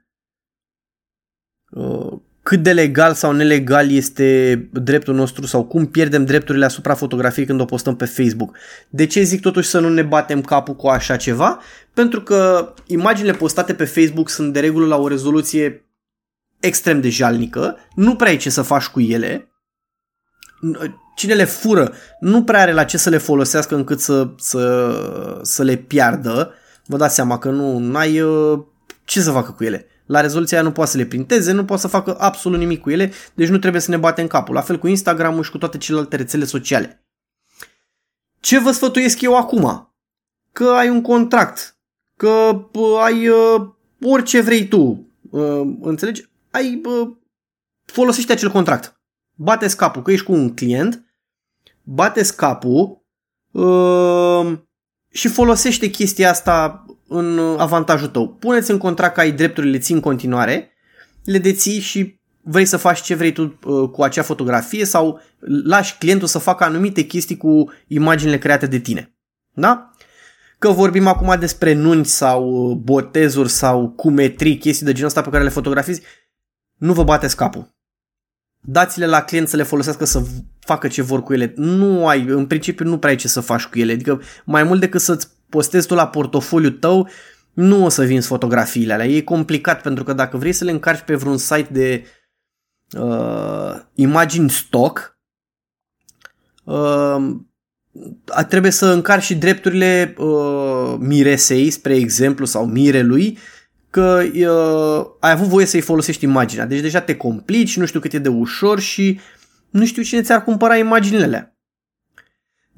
cât 2.50 2.64
de 2.64 2.74
legal 2.74 3.14
sau 3.14 3.32
nelegal 3.32 3.92
este 3.92 4.70
dreptul 4.72 5.16
nostru 5.16 5.46
sau 5.46 5.66
cum 5.66 5.86
pierdem 5.86 6.26
drepturile 6.26 6.66
asupra 6.66 6.94
fotografiei 6.94 7.46
când 7.46 7.62
o 7.62 7.66
postăm 7.66 7.96
pe 7.96 8.06
Facebook. 8.06 8.58
De 8.90 9.06
ce 9.06 9.22
zic 9.22 9.42
totuși 9.42 9.70
să 9.70 9.80
nu 9.80 9.90
ne 9.90 10.02
batem 10.02 10.42
capul 10.42 10.76
cu 10.76 10.88
așa 10.88 11.16
ceva? 11.16 11.62
Pentru 11.94 12.22
că 12.22 12.74
imaginile 12.86 13.34
postate 13.34 13.74
pe 13.74 13.86
Facebook 13.86 14.30
sunt 14.30 14.54
de 14.54 14.60
regulă 14.60 14.86
la 14.86 14.98
o 14.98 15.08
rezoluție 15.08 15.86
extrem 16.60 17.02
de 17.02 17.10
jalnică, 17.10 17.78
nu 17.96 18.16
prea 18.16 18.30
ai 18.30 18.38
ce 18.38 18.50
să 18.50 18.62
faci 18.62 18.86
cu 18.86 19.00
ele 19.00 19.52
cine 21.16 21.34
le 21.34 21.46
fură 21.46 21.94
nu 22.20 22.44
prea 22.44 22.62
are 22.62 22.72
la 22.72 22.84
ce 22.84 22.98
să 22.98 23.10
le 23.10 23.18
folosească 23.18 23.76
încât 23.76 24.00
să, 24.00 24.30
să, 24.38 24.94
să 25.42 25.64
le 25.64 25.76
piardă. 25.76 26.54
Vă 26.86 26.98
dați 26.98 27.16
seama 27.16 27.38
că 27.38 27.50
nu 27.50 27.96
ai 27.98 28.22
uh, 28.22 28.60
ce 29.04 29.22
să 29.22 29.32
facă 29.32 29.52
cu 29.52 29.64
ele. 29.64 29.86
La 30.10 30.22
rezoluția 30.22 30.58
aia 30.58 30.68
nu 30.68 30.74
poate 30.74 30.92
să 30.92 30.98
le 30.98 31.06
printeze, 31.06 31.52
nu 31.52 31.66
poate 31.66 31.82
să 31.82 31.88
facă 31.88 32.16
absolut 32.20 32.60
nimic 32.60 32.82
cu 32.82 32.90
ele, 32.90 33.12
deci 33.34 33.48
nu 33.48 33.58
trebuie 33.58 33.82
să 33.82 33.92
ne 33.92 33.98
batem 33.98 34.28
capul. 34.28 34.56
La 34.56 34.62
fel 34.62 34.80
cu 34.80 34.88
Instagram 34.88 35.42
și 35.42 35.52
cu 35.52 35.58
toate 35.58 35.78
celelalte 35.78 36.16
rețele 36.16 36.46
sociale. 36.46 37.04
Ce 38.40 38.60
vă 38.60 38.72
sfătuiesc 38.72 39.22
eu 39.22 39.38
acum? 39.38 39.94
Că 40.52 40.64
ai 40.64 40.90
un 40.90 41.02
contract 41.02 41.78
că 42.16 42.66
uh, 42.74 43.02
ai 43.02 43.28
uh, 43.28 43.68
orice 44.02 44.42
vrei 44.42 44.68
tu, 44.68 45.08
uh, 45.30 45.62
înțelegi? 45.82 46.30
Ai, 46.52 46.82
uh, 46.86 47.10
folosește 47.86 48.32
acel 48.32 48.52
contract. 48.52 49.02
bate 49.36 49.76
capul, 49.76 50.02
că 50.02 50.12
ești 50.12 50.26
cu 50.26 50.34
un 50.34 50.54
client, 50.54 51.06
bate 51.84 52.22
capul 52.36 53.06
uh, 53.52 54.58
și 55.12 55.28
folosește 55.28 55.90
chestia 55.90 56.30
asta 56.30 56.86
în 57.10 57.56
avantajul 57.58 58.08
tău. 58.08 58.28
Puneți 58.28 58.72
în 58.72 58.78
contract 58.78 59.14
că 59.14 59.20
ai 59.20 59.32
drepturile, 59.32 59.72
le 59.72 59.80
ții 59.80 59.96
în 59.96 60.02
continuare, 60.02 60.72
le 61.24 61.38
deții 61.38 61.80
și 61.80 62.20
vrei 62.42 62.66
să 62.66 62.78
faci 62.78 63.02
ce 63.02 63.16
vrei 63.16 63.32
tu 63.32 63.60
uh, 63.64 63.90
cu 63.90 64.04
acea 64.04 64.22
fotografie 64.22 64.86
sau 64.86 65.22
lași 65.64 65.98
clientul 65.98 66.28
să 66.28 66.38
facă 66.38 66.64
anumite 66.64 67.02
chestii 67.02 67.38
cu 67.38 67.72
imaginile 67.88 68.38
create 68.38 68.66
de 68.66 68.80
tine. 68.80 69.14
Da? 69.54 69.92
Că 70.60 70.70
vorbim 70.70 71.08
acum 71.08 71.36
despre 71.40 71.74
nunți 71.74 72.16
sau 72.16 72.74
botezuri 72.84 73.50
sau 73.50 73.90
cumetrii, 73.90 74.58
chestii 74.58 74.86
de 74.86 74.92
genul 74.92 75.08
ăsta 75.08 75.22
pe 75.22 75.30
care 75.30 75.44
le 75.44 75.50
fotografiezi, 75.50 76.02
nu 76.78 76.94
vă 76.94 77.04
bateți 77.04 77.36
capul. 77.36 77.78
Dați-le 78.62 79.06
la 79.06 79.22
client 79.22 79.48
să 79.48 79.56
le 79.56 79.64
folosească 79.64 80.06
să 80.06 80.24
facă 80.60 80.88
ce 80.88 81.02
vor 81.02 81.24
cu 81.24 81.34
ele. 81.34 81.54
Nu 81.56 82.08
ai, 82.08 82.26
în 82.28 82.46
principiu 82.46 82.86
nu 82.86 82.98
prea 82.98 83.12
ai 83.12 83.18
ce 83.18 83.28
să 83.28 83.40
faci 83.40 83.66
cu 83.66 83.80
ele. 83.80 83.92
Adică 83.92 84.22
mai 84.46 84.64
mult 84.64 84.80
decât 84.80 85.02
să-ți 85.02 85.28
postezi 85.50 85.88
tu 85.88 85.94
la 85.94 86.08
portofoliu 86.08 86.70
tău, 86.70 87.10
nu 87.54 87.86
o 87.86 87.90
să 87.90 88.04
vinzi 88.04 88.28
fotografiile 88.28 88.94
alea. 88.94 89.08
E 89.08 89.22
complicat 89.22 89.82
pentru 89.82 90.04
că 90.04 90.14
dacă 90.14 90.38
vrei 90.38 90.54
să 90.54 90.64
le 90.64 90.72
încarci 90.72 91.06
pe 91.06 91.16
vreun 91.16 91.38
site 91.38 91.68
de 91.72 92.06
uh, 93.00 93.80
imagini 93.94 94.50
stock, 94.50 95.18
uh, 96.64 97.36
trebuie 98.48 98.72
să 98.72 98.86
încarci 98.86 99.24
și 99.24 99.36
drepturile 99.36 100.16
uh, 100.18 100.96
miresei, 101.00 101.70
spre 101.70 101.96
exemplu, 101.96 102.46
sau 102.46 102.66
mirelui, 102.66 103.38
că 103.90 104.22
uh, 104.34 105.12
ai 105.20 105.32
avut 105.32 105.48
voie 105.48 105.66
să-i 105.66 105.82
folosești 105.82 106.24
imaginea. 106.24 106.66
Deci 106.66 106.80
deja 106.80 107.02
te 107.02 107.16
complici, 107.16 107.78
nu 107.78 107.86
știu 107.86 108.00
cât 108.00 108.14
e 108.14 108.20
de 108.20 108.30
ușor 108.30 108.80
și 108.80 109.20
nu 109.70 109.86
știu 109.86 110.02
cine 110.02 110.22
ți-ar 110.22 110.44
cumpăra 110.44 110.78
imaginile 110.78 111.24
alea. 111.24 111.59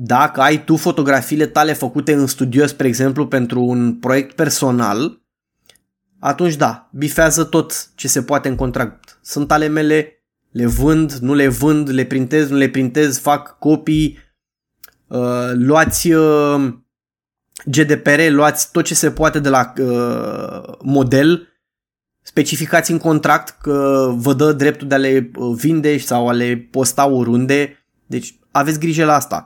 Dacă 0.03 0.41
ai 0.41 0.63
tu 0.63 0.75
fotografiile 0.75 1.45
tale 1.45 1.73
făcute 1.73 2.13
în 2.13 2.27
studio, 2.27 2.65
spre 2.65 2.87
exemplu, 2.87 3.27
pentru 3.27 3.61
un 3.61 3.95
proiect 3.95 4.35
personal, 4.35 5.21
atunci 6.19 6.55
da, 6.55 6.89
bifează 6.91 7.43
tot 7.43 7.91
ce 7.95 8.07
se 8.07 8.23
poate 8.23 8.47
în 8.47 8.55
contract. 8.55 9.19
Sunt 9.21 9.51
ale 9.51 9.67
mele, 9.67 10.23
le 10.51 10.65
vând, 10.65 11.11
nu 11.11 11.33
le 11.33 11.47
vând, 11.47 11.89
le 11.89 12.05
printez, 12.05 12.49
nu 12.49 12.57
le 12.57 12.69
printez, 12.69 13.19
fac 13.19 13.57
copii, 13.59 14.17
uh, 15.07 15.51
luați 15.53 16.11
uh, 16.11 16.73
GDPR, 17.65 18.29
luați 18.29 18.71
tot 18.71 18.83
ce 18.83 18.93
se 18.93 19.11
poate 19.11 19.39
de 19.39 19.49
la 19.49 19.73
uh, 19.77 20.77
model, 20.83 21.47
specificați 22.21 22.91
în 22.91 22.97
contract 22.97 23.57
că 23.61 24.09
vă 24.15 24.33
dă 24.33 24.53
dreptul 24.53 24.87
de 24.87 24.95
a 24.95 24.97
le 24.97 25.31
uh, 25.35 25.55
vinde 25.57 25.97
sau 25.97 26.27
a 26.27 26.31
le 26.31 26.67
posta 26.71 27.07
oriunde, 27.07 27.85
deci 28.05 28.39
aveți 28.51 28.79
grijă 28.79 29.05
la 29.05 29.15
asta 29.15 29.45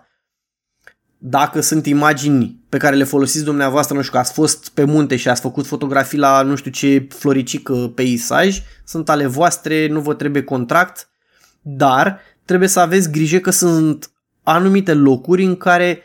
dacă 1.28 1.62
sunt 1.62 1.86
imagini 1.86 2.60
pe 2.70 2.78
care 2.78 2.96
le 2.96 3.04
folosiți 3.04 3.44
dumneavoastră, 3.44 3.96
nu 3.96 4.02
știu, 4.02 4.14
că 4.14 4.20
ați 4.20 4.34
fost 4.34 4.70
pe 4.70 4.84
munte 4.84 5.16
și 5.16 5.30
ați 5.30 5.42
făcut 5.42 5.66
fotografii 5.66 6.18
la 6.18 6.42
nu 6.42 6.56
știu 6.56 6.72
ce 6.72 7.08
floricică 7.10 7.92
peisaj, 7.96 8.62
sunt 8.84 9.10
ale 9.10 9.26
voastre, 9.26 9.88
nu 9.88 10.00
vă 10.00 10.14
trebuie 10.14 10.44
contract, 10.44 11.10
dar 11.62 12.20
trebuie 12.46 12.70
să 12.70 12.80
aveți 12.80 13.12
grijă 13.12 13.38
că 13.38 13.50
sunt 13.50 14.12
anumite 14.44 14.94
locuri 14.94 15.44
în 15.44 15.56
care 15.56 16.00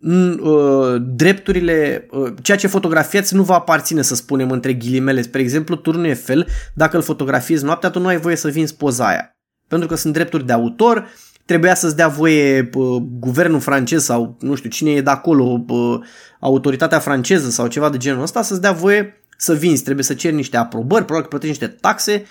uh, 0.00 0.96
drepturile, 1.00 2.08
uh, 2.10 2.32
ceea 2.42 2.56
ce 2.56 2.66
fotografiați 2.66 3.34
nu 3.34 3.42
va 3.42 3.54
aparține, 3.54 4.02
să 4.02 4.14
spunem, 4.14 4.50
între 4.50 4.72
ghilimele. 4.72 5.22
Spre 5.22 5.40
exemplu, 5.40 5.76
turnul 5.76 6.04
Eiffel, 6.04 6.46
dacă 6.74 6.96
îl 6.96 7.02
fotografiezi 7.02 7.64
noaptea, 7.64 7.90
tu 7.90 8.00
nu 8.00 8.06
ai 8.06 8.18
voie 8.18 8.36
să 8.36 8.48
vinzi 8.48 8.76
poza 8.76 9.06
aia. 9.06 9.36
Pentru 9.68 9.88
că 9.88 9.94
sunt 9.94 10.12
drepturi 10.12 10.46
de 10.46 10.52
autor, 10.52 11.08
trebuia 11.52 11.74
să-ți 11.74 11.96
dea 11.96 12.08
voie 12.08 12.70
uh, 12.74 13.02
guvernul 13.18 13.60
francez 13.60 14.04
sau 14.04 14.36
nu 14.40 14.54
știu 14.54 14.70
cine 14.70 14.90
e 14.90 15.00
de 15.00 15.10
acolo, 15.10 15.64
uh, 15.68 16.00
autoritatea 16.40 16.98
franceză 16.98 17.50
sau 17.50 17.66
ceva 17.66 17.88
de 17.88 17.96
genul 17.96 18.22
ăsta, 18.22 18.42
să-ți 18.42 18.60
dea 18.60 18.72
voie 18.72 19.22
să 19.36 19.54
vinzi. 19.54 19.82
Trebuie 19.82 20.04
să 20.04 20.14
ceri 20.14 20.34
niște 20.34 20.56
aprobări, 20.56 21.04
probabil 21.04 21.28
că 21.28 21.36
plătești 21.36 21.62
niște 21.62 21.76
taxe. 21.80 22.24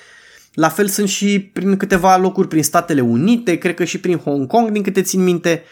La 0.53 0.69
fel 0.69 0.87
sunt 0.87 1.07
și 1.07 1.39
prin 1.53 1.77
câteva 1.77 2.17
locuri 2.17 2.47
prin 2.47 2.63
Statele 2.63 3.01
Unite, 3.01 3.55
cred 3.55 3.75
că 3.75 3.83
și 3.83 3.99
prin 3.99 4.17
Hong 4.17 4.47
Kong, 4.47 4.69
din 4.69 4.83
câte 4.83 5.01
țin 5.01 5.23
minte. 5.23 5.63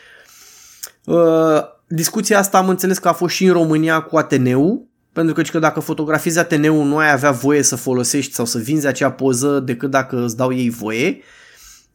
Uh, 1.05 1.61
discuția 1.87 2.37
asta 2.37 2.57
am 2.57 2.69
înțeles 2.69 2.97
că 2.97 3.07
a 3.07 3.13
fost 3.13 3.35
și 3.35 3.45
în 3.45 3.53
România 3.53 3.99
cu 3.99 4.17
Ateneu, 4.17 4.87
pentru 5.13 5.33
că, 5.33 5.41
că 5.41 5.59
dacă 5.59 5.79
fotografiezi 5.79 6.39
Ateneu 6.39 6.83
nu 6.83 6.97
ai 6.97 7.11
avea 7.11 7.31
voie 7.31 7.61
să 7.61 7.75
folosești 7.75 8.33
sau 8.33 8.45
să 8.45 8.57
vinzi 8.57 8.87
acea 8.87 9.11
poză 9.11 9.59
decât 9.59 9.89
dacă 9.89 10.23
îți 10.23 10.37
dau 10.37 10.53
ei 10.53 10.69
voie. 10.69 11.21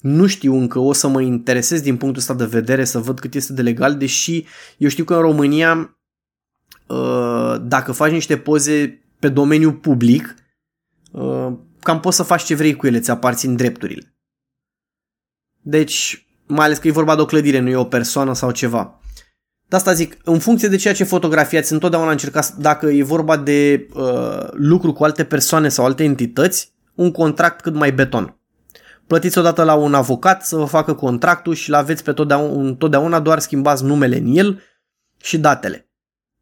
Nu 0.05 0.27
știu 0.27 0.55
încă, 0.55 0.79
o 0.79 0.93
să 0.93 1.09
mă 1.09 1.21
interesez 1.21 1.81
din 1.81 1.97
punctul 1.97 2.21
ăsta 2.21 2.35
de 2.35 2.45
vedere 2.45 2.85
să 2.85 2.99
văd 2.99 3.21
cât 3.21 3.35
este 3.35 3.53
de 3.53 3.63
legal, 3.63 3.97
deși 3.97 4.45
eu 4.77 4.89
știu 4.89 5.05
că 5.05 5.15
în 5.15 5.21
România 5.21 5.99
uh, 6.87 7.57
dacă 7.63 7.93
faci 7.93 8.11
niște 8.11 8.37
poze 8.37 9.03
pe 9.19 9.29
domeniu 9.29 9.73
public, 9.73 10.35
uh, 11.11 11.53
cam 11.81 12.01
poți 12.01 12.17
să 12.17 12.23
faci 12.23 12.43
ce 12.43 12.55
vrei 12.55 12.77
cu 12.77 12.87
ele, 12.87 13.01
ți 13.01 13.11
aparțin 13.11 13.57
drepturile. 13.57 14.17
Deci, 15.61 16.27
mai 16.47 16.65
ales 16.65 16.79
că 16.79 16.89
e 16.89 16.91
vorba 16.91 17.15
de 17.15 17.21
o 17.21 17.27
clădire, 17.27 17.59
nu 17.59 17.69
e 17.69 17.77
o 17.77 17.85
persoană 17.85 18.35
sau 18.35 18.51
ceva. 18.51 19.01
De 19.67 19.77
asta 19.77 19.93
zic, 19.93 20.17
în 20.25 20.39
funcție 20.39 20.69
de 20.69 20.77
ceea 20.77 20.95
ce 20.95 21.05
fotografiați, 21.05 21.73
întotdeauna 21.73 22.11
încercați, 22.11 22.61
dacă 22.61 22.87
e 22.87 23.03
vorba 23.03 23.37
de 23.37 23.89
uh, 23.95 24.49
lucru 24.53 24.93
cu 24.93 25.05
alte 25.05 25.25
persoane 25.25 25.69
sau 25.69 25.85
alte 25.85 26.05
entități, 26.05 26.73
un 26.95 27.11
contract 27.11 27.61
cât 27.61 27.75
mai 27.75 27.93
beton 27.93 28.39
plătiți 29.07 29.39
odată 29.39 29.63
la 29.63 29.75
un 29.75 29.95
avocat 29.95 30.45
să 30.45 30.57
vă 30.57 30.65
facă 30.65 30.95
contractul 30.95 31.55
și 31.55 31.71
l 31.71 31.75
aveți 31.75 32.03
pe 32.03 32.13
totdeauna, 32.13 32.75
totdeauna 32.75 33.21
doar 33.21 33.39
schimbați 33.39 33.85
numele 33.85 34.17
în 34.17 34.27
el 34.27 34.63
și 35.23 35.39
datele. 35.39 35.89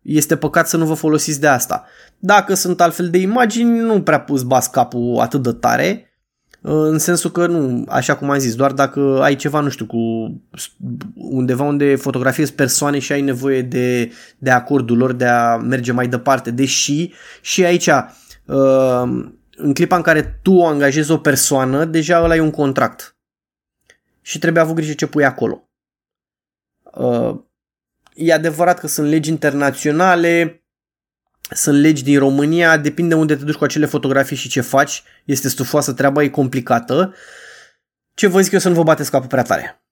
Este 0.03 0.37
păcat 0.37 0.69
să 0.69 0.77
nu 0.77 0.85
vă 0.85 0.95
folosiți 0.95 1.41
de 1.41 1.47
asta. 1.47 1.85
Dacă 2.19 2.55
sunt 2.55 2.81
altfel 2.81 3.11
de 3.11 3.19
imagini, 3.19 3.79
nu 3.79 4.03
prea 4.03 4.21
pus 4.21 4.43
bas 4.43 4.67
capul 4.67 5.19
atât 5.21 5.43
de 5.43 5.53
tare, 5.53 6.07
în 6.65 6.99
sensul 6.99 7.31
că 7.31 7.47
nu, 7.47 7.85
așa 7.89 8.17
cum 8.17 8.31
am 8.31 8.39
zis, 8.39 8.55
doar 8.55 8.73
dacă 8.73 9.19
ai 9.23 9.37
ceva, 9.37 9.61
nu 9.61 9.69
știu, 9.69 9.87
cu 9.87 9.99
undeva 11.15 11.65
unde 11.65 11.97
fotografiezi 11.97 12.55
persoane 12.55 12.99
și 12.99 13.13
ai 13.13 13.21
nevoie 13.21 13.63
de, 13.63 14.13
de 14.39 14.51
acordul 14.51 14.97
lor 14.97 15.13
de 15.13 15.27
a 15.27 15.57
merge 15.57 15.93
mai 15.93 16.09
departe, 16.09 16.51
deși 16.51 17.11
și 17.41 17.65
aici 17.65 17.87
uh, 18.47 19.03
în 19.57 19.75
clipa 19.75 19.97
în 19.97 20.03
care 20.03 20.39
tu 20.43 20.67
angajezi 20.67 21.11
o 21.11 21.19
persoană, 21.19 21.85
deja 21.85 22.23
ăla 22.23 22.37
e 22.37 22.41
un 22.41 22.51
contract. 22.51 23.17
Și 24.21 24.39
trebuie 24.39 24.63
avut 24.63 24.75
grijă 24.75 24.93
ce 24.93 25.07
pui 25.07 25.25
acolo. 25.25 25.69
Uh, 26.83 27.41
e 28.15 28.33
adevărat 28.33 28.79
că 28.79 28.87
sunt 28.87 29.09
legi 29.09 29.31
internaționale, 29.31 30.65
sunt 31.51 31.81
legi 31.81 32.03
din 32.03 32.19
România, 32.19 32.77
depinde 32.77 33.15
unde 33.15 33.37
te 33.37 33.45
duci 33.45 33.55
cu 33.55 33.65
acele 33.65 33.87
fotografii 33.87 34.37
și 34.37 34.49
ce 34.49 34.61
faci. 34.61 35.03
Este 35.25 35.49
stufoasă 35.49 35.93
treaba, 35.93 36.23
e 36.23 36.29
complicată. 36.29 37.15
Ce 38.15 38.27
vă 38.27 38.41
zic 38.41 38.53
eu 38.53 38.59
să 38.59 38.69
nu 38.69 38.75
vă 38.75 38.83
bateți 38.83 39.11
capul 39.11 39.29
prea 39.29 39.43
tare. 39.43 39.83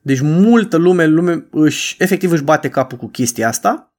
Deci 0.00 0.20
multă 0.20 0.76
lume, 0.76 1.06
lume 1.06 1.46
își, 1.50 1.96
efectiv 1.98 2.32
își 2.32 2.42
bate 2.42 2.68
capul 2.68 2.98
cu 2.98 3.08
chestia 3.08 3.48
asta 3.48 3.94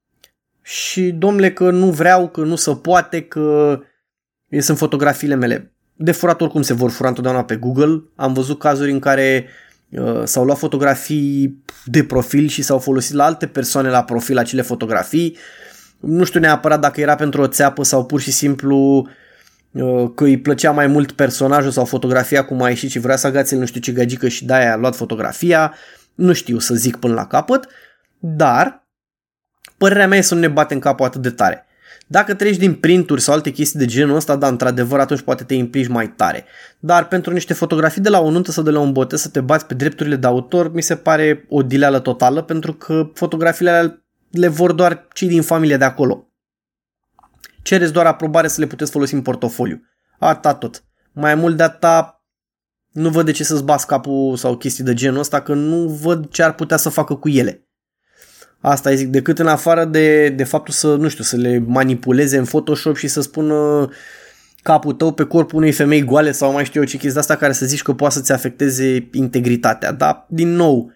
și 0.61 1.11
domnule 1.11 1.53
că 1.53 1.71
nu 1.71 1.91
vreau, 1.91 2.29
că 2.29 2.41
nu 2.41 2.55
se 2.55 2.75
poate, 2.75 3.21
că 3.21 3.79
sunt 4.59 4.77
fotografiile 4.77 5.35
mele. 5.35 5.75
De 5.95 6.11
furat 6.11 6.41
oricum 6.41 6.61
se 6.61 6.73
vor 6.73 6.89
fura 6.89 7.09
întotdeauna 7.09 7.43
pe 7.43 7.55
Google. 7.55 8.03
Am 8.15 8.33
văzut 8.33 8.59
cazuri 8.59 8.91
în 8.91 8.99
care 8.99 9.47
uh, 9.89 10.21
s-au 10.23 10.45
luat 10.45 10.57
fotografii 10.57 11.63
de 11.85 12.03
profil 12.03 12.47
și 12.47 12.61
s-au 12.61 12.79
folosit 12.79 13.13
la 13.13 13.25
alte 13.25 13.47
persoane 13.47 13.89
la 13.89 14.03
profil 14.03 14.37
acele 14.37 14.61
fotografii. 14.61 15.37
Nu 15.99 16.23
știu 16.23 16.39
neapărat 16.39 16.79
dacă 16.79 17.01
era 17.01 17.15
pentru 17.15 17.41
o 17.41 17.47
țeapă 17.47 17.83
sau 17.83 18.05
pur 18.05 18.21
și 18.21 18.31
simplu 18.31 19.09
uh, 19.71 20.11
că 20.15 20.23
îi 20.23 20.39
plăcea 20.39 20.71
mai 20.71 20.87
mult 20.87 21.11
personajul 21.11 21.71
sau 21.71 21.85
fotografia 21.85 22.45
cum 22.45 22.61
a 22.61 22.69
ieșit 22.69 22.89
și 22.89 22.99
vrea 22.99 23.15
să 23.15 23.27
agațe 23.27 23.55
nu 23.55 23.65
știu 23.65 23.81
ce 23.81 23.91
gagică 23.91 24.27
și 24.27 24.45
de-aia 24.45 24.73
a 24.73 24.75
luat 24.77 24.95
fotografia. 24.95 25.73
Nu 26.15 26.33
știu 26.33 26.59
să 26.59 26.73
zic 26.73 26.95
până 26.95 27.13
la 27.13 27.27
capăt, 27.27 27.67
dar 28.19 28.87
părerea 29.77 30.07
mea 30.07 30.17
e 30.17 30.21
să 30.21 30.33
nu 30.33 30.39
ne 30.39 30.47
batem 30.47 30.79
capul 30.79 31.05
atât 31.05 31.21
de 31.21 31.29
tare. 31.29 31.64
Dacă 32.07 32.33
treci 32.33 32.57
din 32.57 32.75
printuri 32.75 33.21
sau 33.21 33.33
alte 33.33 33.51
chestii 33.51 33.79
de 33.79 33.85
genul 33.85 34.15
ăsta, 34.15 34.35
da, 34.35 34.47
într-adevăr, 34.47 34.99
atunci 34.99 35.21
poate 35.21 35.43
te 35.43 35.53
implici 35.53 35.87
mai 35.87 36.09
tare. 36.09 36.45
Dar 36.79 37.07
pentru 37.07 37.33
niște 37.33 37.53
fotografii 37.53 38.01
de 38.01 38.09
la 38.09 38.19
o 38.19 38.31
nuntă 38.31 38.51
sau 38.51 38.63
de 38.63 38.69
la 38.69 38.79
un 38.79 38.91
botez 38.91 39.21
să 39.21 39.29
te 39.29 39.41
bați 39.41 39.65
pe 39.65 39.73
drepturile 39.73 40.15
de 40.15 40.27
autor, 40.27 40.71
mi 40.71 40.81
se 40.81 40.95
pare 40.95 41.45
o 41.49 41.63
dileală 41.63 41.99
totală, 41.99 42.41
pentru 42.41 42.73
că 42.73 43.09
fotografiile 43.13 44.05
le 44.31 44.47
vor 44.47 44.71
doar 44.71 45.07
cei 45.13 45.27
din 45.27 45.41
familie 45.41 45.77
de 45.77 45.85
acolo. 45.85 46.29
Cereți 47.61 47.93
doar 47.93 48.05
aprobare 48.05 48.47
să 48.47 48.59
le 48.61 48.67
puteți 48.67 48.91
folosi 48.91 49.13
în 49.13 49.21
portofoliu. 49.21 49.81
Ata 50.19 50.53
tot. 50.53 50.83
Mai 51.11 51.35
mult 51.35 51.57
de 51.57 51.63
atâta 51.63 52.23
nu 52.91 53.09
văd 53.09 53.25
de 53.25 53.31
ce 53.31 53.43
să-ți 53.43 53.63
bați 53.63 53.87
capul 53.87 54.35
sau 54.35 54.57
chestii 54.57 54.83
de 54.83 54.93
genul 54.93 55.19
ăsta, 55.19 55.41
că 55.41 55.53
nu 55.53 55.87
văd 55.87 56.29
ce 56.29 56.43
ar 56.43 56.53
putea 56.53 56.77
să 56.77 56.89
facă 56.89 57.15
cu 57.15 57.29
ele. 57.29 57.64
Asta 58.67 58.93
zic, 58.93 59.07
decât 59.07 59.39
în 59.39 59.47
afară 59.47 59.85
de, 59.85 60.29
de 60.29 60.43
faptul 60.43 60.73
să, 60.73 60.95
nu 60.95 61.07
știu, 61.07 61.23
să 61.23 61.35
le 61.35 61.57
manipuleze 61.57 62.37
în 62.37 62.45
Photoshop 62.45 62.95
și 62.95 63.07
să 63.07 63.21
spună 63.21 63.89
capul 64.61 64.93
tău 64.93 65.13
pe 65.13 65.23
corpul 65.23 65.57
unei 65.57 65.71
femei 65.71 66.03
goale 66.03 66.31
sau 66.31 66.51
mai 66.51 66.65
știu 66.65 66.79
eu 66.79 66.85
ce 66.85 66.91
chestii 66.91 67.13
de 67.13 67.19
asta 67.19 67.35
care 67.35 67.53
să 67.53 67.65
zici 67.65 67.81
că 67.81 67.93
poate 67.93 68.13
să-ți 68.13 68.31
afecteze 68.31 69.09
integritatea. 69.11 69.91
Dar, 69.91 70.25
din 70.29 70.49
nou, 70.49 70.91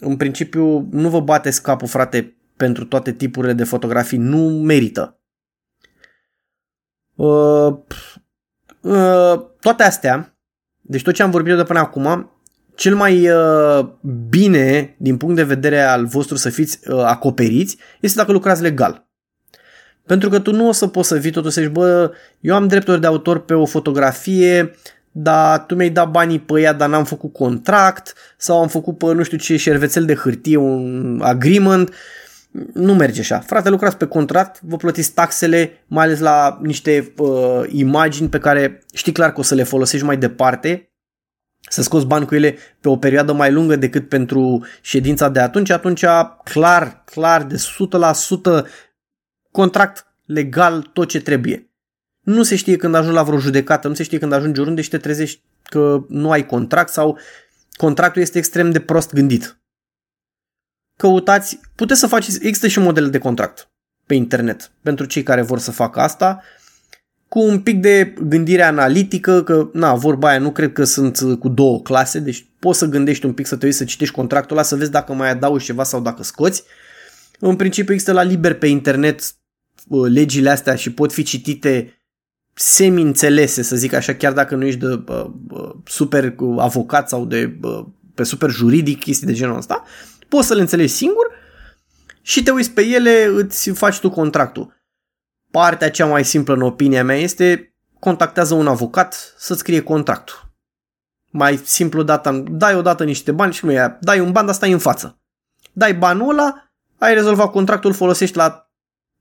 în 0.00 0.16
principiu, 0.16 0.88
nu 0.90 1.08
vă 1.08 1.20
bateți 1.20 1.62
capul, 1.62 1.88
frate, 1.88 2.36
pentru 2.56 2.84
toate 2.84 3.12
tipurile 3.12 3.52
de 3.52 3.64
fotografii. 3.64 4.18
Nu 4.18 4.48
merită. 4.48 5.20
Uh, 7.14 7.76
uh, 8.80 9.40
toate 9.60 9.82
astea, 9.82 10.38
deci 10.80 11.02
tot 11.02 11.14
ce 11.14 11.22
am 11.22 11.30
vorbit 11.30 11.50
eu 11.50 11.56
de 11.56 11.64
până 11.64 11.78
acum, 11.78 12.30
cel 12.78 12.94
mai 12.94 13.30
uh, 13.30 13.88
bine 14.28 14.94
din 14.98 15.16
punct 15.16 15.36
de 15.36 15.42
vedere 15.42 15.80
al 15.80 16.06
vostru 16.06 16.36
să 16.36 16.48
fiți 16.48 16.78
uh, 16.88 17.02
acoperiți 17.04 17.76
este 18.00 18.18
dacă 18.18 18.32
lucrați 18.32 18.62
legal. 18.62 19.08
Pentru 20.06 20.28
că 20.28 20.38
tu 20.38 20.52
nu 20.52 20.68
o 20.68 20.72
să 20.72 20.86
poți 20.86 21.08
să 21.08 21.16
vii 21.16 21.30
totul 21.30 21.50
să 21.50 21.60
zici, 21.60 21.70
bă, 21.70 22.12
eu 22.40 22.54
am 22.54 22.68
drepturi 22.68 23.00
de 23.00 23.06
autor 23.06 23.44
pe 23.44 23.54
o 23.54 23.66
fotografie, 23.66 24.74
dar 25.12 25.64
tu 25.66 25.74
mi-ai 25.74 25.90
dat 25.90 26.10
banii 26.10 26.38
pe 26.38 26.60
ea, 26.60 26.72
dar 26.72 26.88
n-am 26.88 27.04
făcut 27.04 27.32
contract 27.32 28.14
sau 28.36 28.60
am 28.60 28.68
făcut 28.68 28.98
pe 28.98 29.06
nu 29.06 29.22
știu 29.22 29.38
ce 29.38 29.56
șervețel 29.56 30.04
de 30.04 30.14
hârtie, 30.14 30.56
un 30.56 31.20
agreement. 31.22 31.94
Nu 32.72 32.94
merge 32.94 33.20
așa. 33.20 33.38
Frate, 33.38 33.68
lucrați 33.68 33.96
pe 33.96 34.06
contract, 34.06 34.60
vă 34.62 34.76
plătiți 34.76 35.12
taxele, 35.12 35.84
mai 35.86 36.04
ales 36.04 36.18
la 36.18 36.58
niște 36.62 37.12
uh, 37.16 37.62
imagini 37.68 38.28
pe 38.28 38.38
care 38.38 38.82
știi 38.94 39.12
clar 39.12 39.32
că 39.32 39.40
o 39.40 39.42
să 39.42 39.54
le 39.54 39.62
folosești 39.62 40.06
mai 40.06 40.16
departe, 40.16 40.88
să 41.68 41.82
scoți 41.82 42.06
bani 42.06 42.26
cu 42.26 42.34
ele 42.34 42.56
pe 42.80 42.88
o 42.88 42.96
perioadă 42.96 43.32
mai 43.32 43.52
lungă 43.52 43.76
decât 43.76 44.08
pentru 44.08 44.66
ședința 44.80 45.28
de 45.28 45.40
atunci, 45.40 45.70
atunci 45.70 46.04
clar, 46.44 47.02
clar, 47.04 47.42
de 47.42 47.56
100% 48.62 48.66
contract 49.50 50.06
legal 50.24 50.82
tot 50.82 51.08
ce 51.08 51.20
trebuie. 51.20 51.70
Nu 52.20 52.42
se 52.42 52.56
știe 52.56 52.76
când 52.76 52.94
ajungi 52.94 53.14
la 53.14 53.22
vreo 53.22 53.38
judecată, 53.38 53.88
nu 53.88 53.94
se 53.94 54.02
știe 54.02 54.18
când 54.18 54.32
ajungi 54.32 54.60
oriunde 54.60 54.82
și 54.82 54.88
te 54.88 54.98
trezești 54.98 55.42
că 55.62 56.04
nu 56.08 56.30
ai 56.30 56.46
contract 56.46 56.92
sau 56.92 57.18
contractul 57.76 58.22
este 58.22 58.38
extrem 58.38 58.70
de 58.70 58.80
prost 58.80 59.12
gândit. 59.12 59.60
Căutați, 60.96 61.60
puteți 61.74 62.00
să 62.00 62.06
faceți, 62.06 62.36
există 62.36 62.66
și 62.66 62.78
modele 62.78 63.08
de 63.08 63.18
contract 63.18 63.70
pe 64.06 64.14
internet 64.14 64.70
pentru 64.82 65.04
cei 65.04 65.22
care 65.22 65.42
vor 65.42 65.58
să 65.58 65.70
facă 65.70 66.00
asta, 66.00 66.42
cu 67.28 67.38
un 67.38 67.60
pic 67.60 67.80
de 67.80 68.14
gândire 68.20 68.62
analitică, 68.62 69.42
că, 69.42 69.70
na, 69.72 69.94
vorba 69.94 70.28
aia, 70.28 70.38
nu 70.38 70.50
cred 70.50 70.72
că 70.72 70.84
sunt 70.84 71.18
cu 71.38 71.48
două 71.48 71.80
clase, 71.82 72.18
deci 72.18 72.46
poți 72.58 72.78
să 72.78 72.86
gândești 72.86 73.26
un 73.26 73.32
pic, 73.32 73.46
să 73.46 73.56
te 73.56 73.64
uiți, 73.66 73.78
să 73.78 73.84
citești 73.84 74.14
contractul 74.14 74.56
ăla, 74.56 74.66
să 74.66 74.76
vezi 74.76 74.90
dacă 74.90 75.12
mai 75.12 75.30
adaugi 75.30 75.64
ceva 75.64 75.82
sau 75.82 76.00
dacă 76.00 76.22
scoți. 76.22 76.62
În 77.38 77.56
principiu 77.56 77.92
există 77.92 78.12
la 78.12 78.22
liber 78.22 78.54
pe 78.54 78.66
internet 78.66 79.20
uh, 79.88 80.10
legile 80.10 80.50
astea 80.50 80.74
și 80.74 80.92
pot 80.92 81.12
fi 81.12 81.22
citite 81.22 81.92
semi-înțelese, 82.54 83.62
să 83.62 83.76
zic 83.76 83.92
așa, 83.92 84.14
chiar 84.14 84.32
dacă 84.32 84.54
nu 84.54 84.64
ești 84.64 84.80
de 84.80 84.86
uh, 84.86 85.26
uh 85.50 85.74
super 85.84 86.34
avocat 86.56 87.08
sau 87.08 87.24
de 87.24 87.58
uh, 87.62 87.84
pe 88.14 88.22
super 88.22 88.50
juridic, 88.50 89.00
chestii 89.00 89.26
de 89.26 89.32
genul 89.32 89.56
ăsta, 89.56 89.84
poți 90.28 90.46
să 90.46 90.54
le 90.54 90.60
înțelegi 90.60 90.92
singur 90.92 91.26
și 92.22 92.42
te 92.42 92.50
uiți 92.50 92.70
pe 92.70 92.86
ele, 92.86 93.24
îți 93.24 93.70
faci 93.70 93.98
tu 93.98 94.10
contractul. 94.10 94.77
Partea 95.50 95.90
cea 95.90 96.06
mai 96.06 96.24
simplă 96.24 96.54
în 96.54 96.62
opinia 96.62 97.04
mea 97.04 97.16
este 97.16 97.74
contactează 97.98 98.54
un 98.54 98.66
avocat 98.66 99.34
să-ți 99.38 99.58
scrie 99.58 99.80
contractul. 99.82 100.52
Mai 101.30 101.60
simplu 101.64 102.02
data, 102.02 102.42
dai 102.50 102.74
odată 102.74 103.04
niște 103.04 103.32
bani 103.32 103.52
și 103.52 103.64
nu 103.64 103.72
e, 103.72 103.98
dai 104.00 104.20
un 104.20 104.32
ban, 104.32 104.46
dar 104.46 104.54
stai 104.54 104.72
în 104.72 104.78
față. 104.78 105.20
Dai 105.72 105.94
banul 105.94 106.30
ăla, 106.30 106.70
ai 106.98 107.14
rezolvat 107.14 107.50
contractul, 107.50 107.92
folosești 107.92 108.36
la 108.36 108.70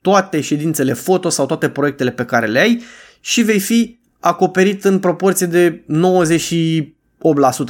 toate 0.02 0.42
ședințele 0.42 0.94
foto 0.94 1.30
sau 1.30 1.46
toate 1.46 1.70
proiectele 1.70 2.12
pe 2.12 2.26
care 2.26 2.46
le 2.46 2.60
ai 2.60 2.84
și 3.20 3.42
vei 3.42 3.60
fi 3.60 4.00
acoperit 4.20 4.84
în 4.84 5.00
proporție 5.00 5.46
de 5.46 5.86
98% 5.86 5.86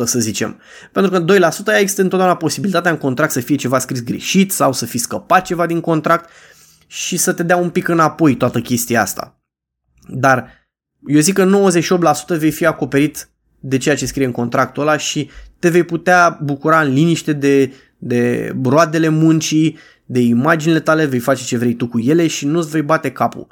să 0.03 0.19
zicem. 0.19 0.61
Pentru 0.91 1.11
că 1.11 1.25
2% 1.33 1.65
aia 1.65 1.79
există 1.79 2.01
întotdeauna 2.01 2.37
posibilitatea 2.37 2.91
în 2.91 2.97
contract 2.97 3.31
să 3.31 3.39
fie 3.39 3.55
ceva 3.55 3.79
scris 3.79 4.03
greșit 4.03 4.51
sau 4.51 4.73
să 4.73 4.85
fi 4.85 4.97
scăpat 4.97 5.45
ceva 5.45 5.65
din 5.65 5.81
contract 5.81 6.29
și 6.87 7.17
să 7.17 7.33
te 7.33 7.43
dea 7.43 7.57
un 7.57 7.69
pic 7.69 7.87
înapoi 7.87 8.35
toată 8.35 8.61
chestia 8.61 9.01
asta. 9.01 9.39
Dar 10.07 10.51
eu 11.07 11.19
zic 11.19 11.33
că 11.33 11.69
98% 12.35 12.37
vei 12.37 12.51
fi 12.51 12.65
acoperit 12.65 13.29
de 13.59 13.77
ceea 13.77 13.95
ce 13.95 14.05
scrie 14.05 14.25
în 14.25 14.31
contractul 14.31 14.81
ăla 14.81 14.97
și 14.97 15.29
te 15.59 15.69
vei 15.69 15.83
putea 15.83 16.39
bucura 16.43 16.81
în 16.81 16.93
liniște 16.93 17.33
de, 17.33 17.73
de 17.97 18.53
roadele 18.63 19.07
muncii, 19.07 19.77
de 20.05 20.19
imaginile 20.19 20.79
tale, 20.79 21.05
vei 21.05 21.19
face 21.19 21.43
ce 21.43 21.57
vrei 21.57 21.73
tu 21.73 21.87
cu 21.87 21.99
ele 21.99 22.27
și 22.27 22.45
nu-ți 22.45 22.69
vei 22.69 22.81
bate 22.81 23.11
capul. 23.11 23.47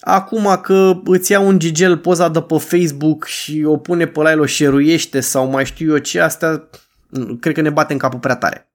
Acum 0.00 0.60
că 0.62 1.00
îți 1.04 1.32
ia 1.32 1.40
un 1.40 1.58
gigel 1.58 1.98
poza 1.98 2.28
de 2.28 2.40
pe 2.40 2.58
Facebook 2.58 3.24
și 3.24 3.62
o 3.66 3.76
pune 3.76 4.06
pe 4.06 4.20
la 4.20 4.30
el, 4.30 4.40
o 4.40 4.46
șeruiește 4.46 5.20
sau 5.20 5.46
mai 5.46 5.64
știu 5.64 5.90
eu 5.90 5.98
ce, 5.98 6.20
asta 6.20 6.68
cred 7.40 7.54
că 7.54 7.60
ne 7.60 7.70
bate 7.70 7.92
în 7.92 7.98
capul 7.98 8.18
prea 8.18 8.36
tare. 8.36 8.72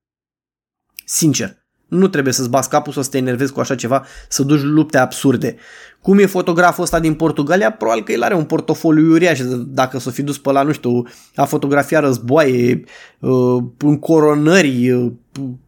Sincer. 1.06 1.65
Nu 1.88 2.08
trebuie 2.08 2.34
să-ți 2.34 2.50
bați 2.50 2.70
capul 2.70 2.94
să 2.94 3.08
te 3.10 3.18
enervezi 3.18 3.52
cu 3.52 3.60
așa 3.60 3.76
ceva, 3.76 4.06
să 4.30 4.44
duci 4.44 4.62
lupte 4.62 4.98
absurde. 4.98 5.56
Cum 6.02 6.20
e 6.20 6.26
fotograful 6.26 6.84
ăsta 6.84 7.00
din 7.00 7.14
Portugalia? 7.14 7.72
Probabil 7.72 8.04
că 8.04 8.12
el 8.12 8.24
are 8.24 8.36
un 8.36 8.44
portofoliu 8.44 9.12
uriaș, 9.12 9.40
dacă 9.68 10.00
s-o 10.00 10.10
fi 10.10 10.22
dus 10.22 10.38
pe 10.38 10.52
la, 10.52 10.62
nu 10.62 10.72
știu, 10.72 11.08
a 11.36 11.46
fotografia 11.46 12.00
războaie, 12.00 12.84
uh, 13.20 13.64
coronări, 14.00 14.92
uh, 14.92 15.12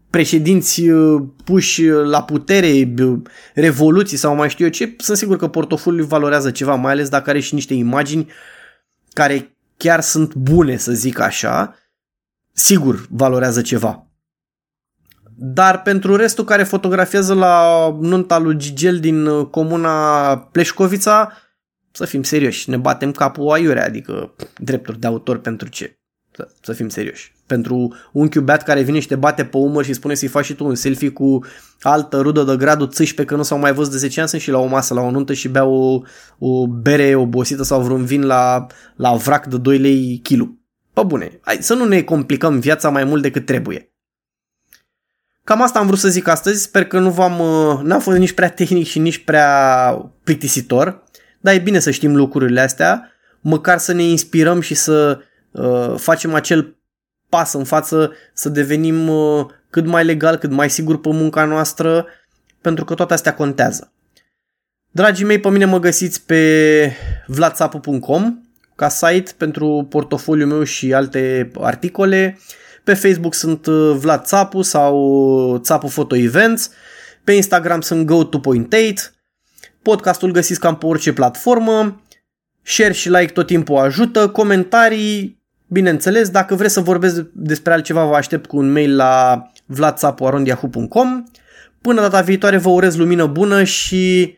președinți 0.10 0.89
uh, 0.89 1.23
puși 1.43 1.88
la 1.88 2.23
putere, 2.23 2.93
revoluții 3.53 4.17
sau 4.17 4.36
mai 4.36 4.49
știu 4.49 4.65
eu 4.65 4.71
ce, 4.71 4.95
sunt 4.97 5.17
sigur 5.17 5.38
că 5.38 5.47
portofoliul 5.47 6.06
valorează 6.06 6.51
ceva, 6.51 6.75
mai 6.75 6.91
ales 6.91 7.10
dacă 7.10 7.30
are 7.30 7.39
și 7.39 7.53
niște 7.53 7.73
imagini 7.73 8.27
care 9.13 9.58
chiar 9.77 10.01
sunt 10.01 10.36
bune, 10.36 10.77
să 10.77 10.91
zic 10.91 11.19
așa, 11.19 11.75
sigur 12.53 13.08
valorează 13.10 13.62
ceva. 13.62 14.07
Dar 15.39 15.82
pentru 15.82 16.15
restul 16.15 16.43
care 16.43 16.63
fotografiază 16.63 17.34
la 17.34 17.88
nunta 18.02 18.38
lui 18.38 18.58
Gigel 18.58 19.00
din 19.00 19.26
uh, 19.26 19.45
comuna 19.45 20.38
Pleșcovița, 20.38 21.32
să 21.91 22.06
fim 22.06 22.23
serioși, 22.23 22.69
ne 22.69 22.78
batem 22.78 23.12
capul 23.12 23.52
aiurea, 23.52 23.86
adică 23.86 24.36
drepturi 24.58 25.00
de 25.00 25.08
autor 25.08 25.38
pentru 25.38 25.67
ce? 25.67 26.00
Să, 26.32 26.47
să 26.62 26.73
fim 26.73 26.89
serioși. 26.89 27.36
Pentru 27.47 27.95
unchiul 28.12 28.43
beat 28.43 28.63
care 28.63 28.82
vine 28.82 29.00
și 29.00 29.08
te 29.08 29.15
bate 29.15 29.45
pe 29.45 29.58
umăr 29.58 29.84
și 29.84 29.93
spune 29.93 30.13
să-i 30.13 30.28
faci 30.28 30.45
și 30.45 30.54
tu 30.54 30.65
un 30.65 30.76
selfie 30.76 31.10
cu 31.10 31.43
altă 31.82 32.21
rudă 32.21 32.43
de 32.43 32.56
gradul 32.56 32.89
pe 33.15 33.26
că 33.26 33.36
nu 33.36 33.43
s-au 33.43 33.60
mai 33.60 33.73
văzut 33.73 33.91
de 33.91 33.97
10 33.97 34.19
ani, 34.19 34.30
sunt 34.30 34.41
și 34.41 34.52
la 34.52 34.60
o 34.60 34.65
masă, 34.65 34.93
la 34.93 35.02
o 35.02 35.12
nuntă 35.12 35.34
și 35.34 35.47
beau 35.47 35.73
o, 35.73 36.02
o 36.47 36.67
bere 36.67 37.15
obosită 37.15 37.63
sau 37.63 37.82
vreun 37.82 38.06
vin 38.06 38.26
la, 38.26 38.67
la 38.95 39.15
vrac 39.15 39.45
de 39.45 39.58
2 39.58 39.78
lei 39.78 40.19
kilo. 40.23 40.47
Pă 40.93 41.04
bune, 41.04 41.39
hai 41.41 41.58
să 41.62 41.73
nu 41.73 41.86
ne 41.86 42.02
complicăm 42.02 42.60
viața 42.60 42.89
mai 42.89 43.04
mult 43.04 43.21
decât 43.21 43.45
trebuie. 43.45 43.91
Cam 45.47 45.62
asta 45.62 45.79
am 45.79 45.86
vrut 45.86 45.99
să 45.99 46.07
zic 46.07 46.27
astăzi, 46.27 46.62
sper 46.62 46.86
că 46.86 46.99
nu 46.99 47.10
v-am, 47.10 47.39
uh, 47.39 47.79
n-am 47.83 47.99
fost 47.99 48.17
nici 48.17 48.31
prea 48.31 48.49
tehnic 48.49 48.88
și 48.88 48.99
nici 48.99 49.23
prea 49.23 50.12
plictisitor, 50.23 51.03
dar 51.39 51.53
e 51.53 51.57
bine 51.57 51.79
să 51.79 51.91
știm 51.91 52.15
lucrurile 52.15 52.62
astea, 52.62 53.12
măcar 53.41 53.77
să 53.77 53.93
ne 53.93 54.03
inspirăm 54.03 54.62
și 54.62 54.73
să 54.73 55.19
uh, 55.51 55.93
facem 55.97 56.33
acel 56.33 56.77
pas 57.29 57.53
în 57.53 57.63
față, 57.63 58.12
să 58.33 58.49
devenim 58.49 59.07
uh, 59.07 59.45
cât 59.69 59.86
mai 59.86 60.05
legal, 60.05 60.36
cât 60.36 60.51
mai 60.51 60.69
sigur 60.69 60.99
pe 60.99 61.10
munca 61.10 61.45
noastră, 61.45 62.05
pentru 62.62 62.86
că 62.86 62.93
toate 62.93 63.13
astea 63.13 63.33
contează. 63.33 63.91
Dragii 64.91 65.25
mei, 65.25 65.39
pe 65.39 65.49
mine 65.49 65.65
mă 65.65 65.79
găsiți 65.79 66.25
pe 66.25 66.91
vlatsapu.com 67.27 68.39
ca 68.75 68.89
site 68.89 69.31
pentru 69.38 69.88
portofoliul 69.89 70.47
meu 70.47 70.63
și 70.63 70.93
alte 70.93 71.51
articole. 71.60 72.38
Pe 72.88 72.93
Facebook 72.93 73.34
sunt 73.34 73.65
uh, 73.65 73.95
Vlad 73.97 74.26
Țapu 74.26 74.62
sau 74.62 75.58
Țapu 75.58 75.88
Photo 75.88 76.15
Events. 76.15 76.69
Pe 77.23 77.32
Instagram 77.32 77.82
sunt 77.82 78.12
go2.8. 78.12 78.67
Podcastul 79.82 80.32
găsiți 80.32 80.60
cam 80.60 80.78
pe 80.78 80.86
orice 80.86 81.13
platformă. 81.13 82.02
Share 82.62 82.93
și 82.93 83.10
like 83.10 83.32
tot 83.32 83.45
timpul 83.45 83.78
ajută. 83.78 84.30
Comentarii, 84.30 85.43
bineînțeles. 85.67 86.30
Dacă 86.30 86.56
vreți 86.56 86.73
să 86.73 86.80
vorbesc 86.80 87.21
despre 87.34 87.73
altceva, 87.73 88.06
vă 88.06 88.15
aștept 88.15 88.45
cu 88.45 88.58
un 88.58 88.71
mail 88.71 88.95
la 88.95 89.45
vladsapu.com. 89.65 91.23
Până 91.82 92.02
data 92.02 92.21
viitoare 92.21 92.58
vă 92.58 92.69
urez 92.69 92.95
lumină 92.95 93.26
bună 93.26 93.63
și 93.63 94.36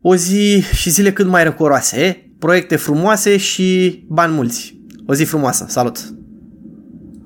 o 0.00 0.16
zi 0.16 0.62
și 0.74 0.90
zile 0.90 1.12
cât 1.12 1.26
mai 1.26 1.44
răcoroase, 1.44 2.32
proiecte 2.38 2.76
frumoase 2.76 3.36
și 3.36 4.02
bani 4.08 4.34
mulți. 4.34 4.80
O 5.06 5.14
zi 5.14 5.24
frumoasă. 5.24 5.66
Salut! 5.68 6.21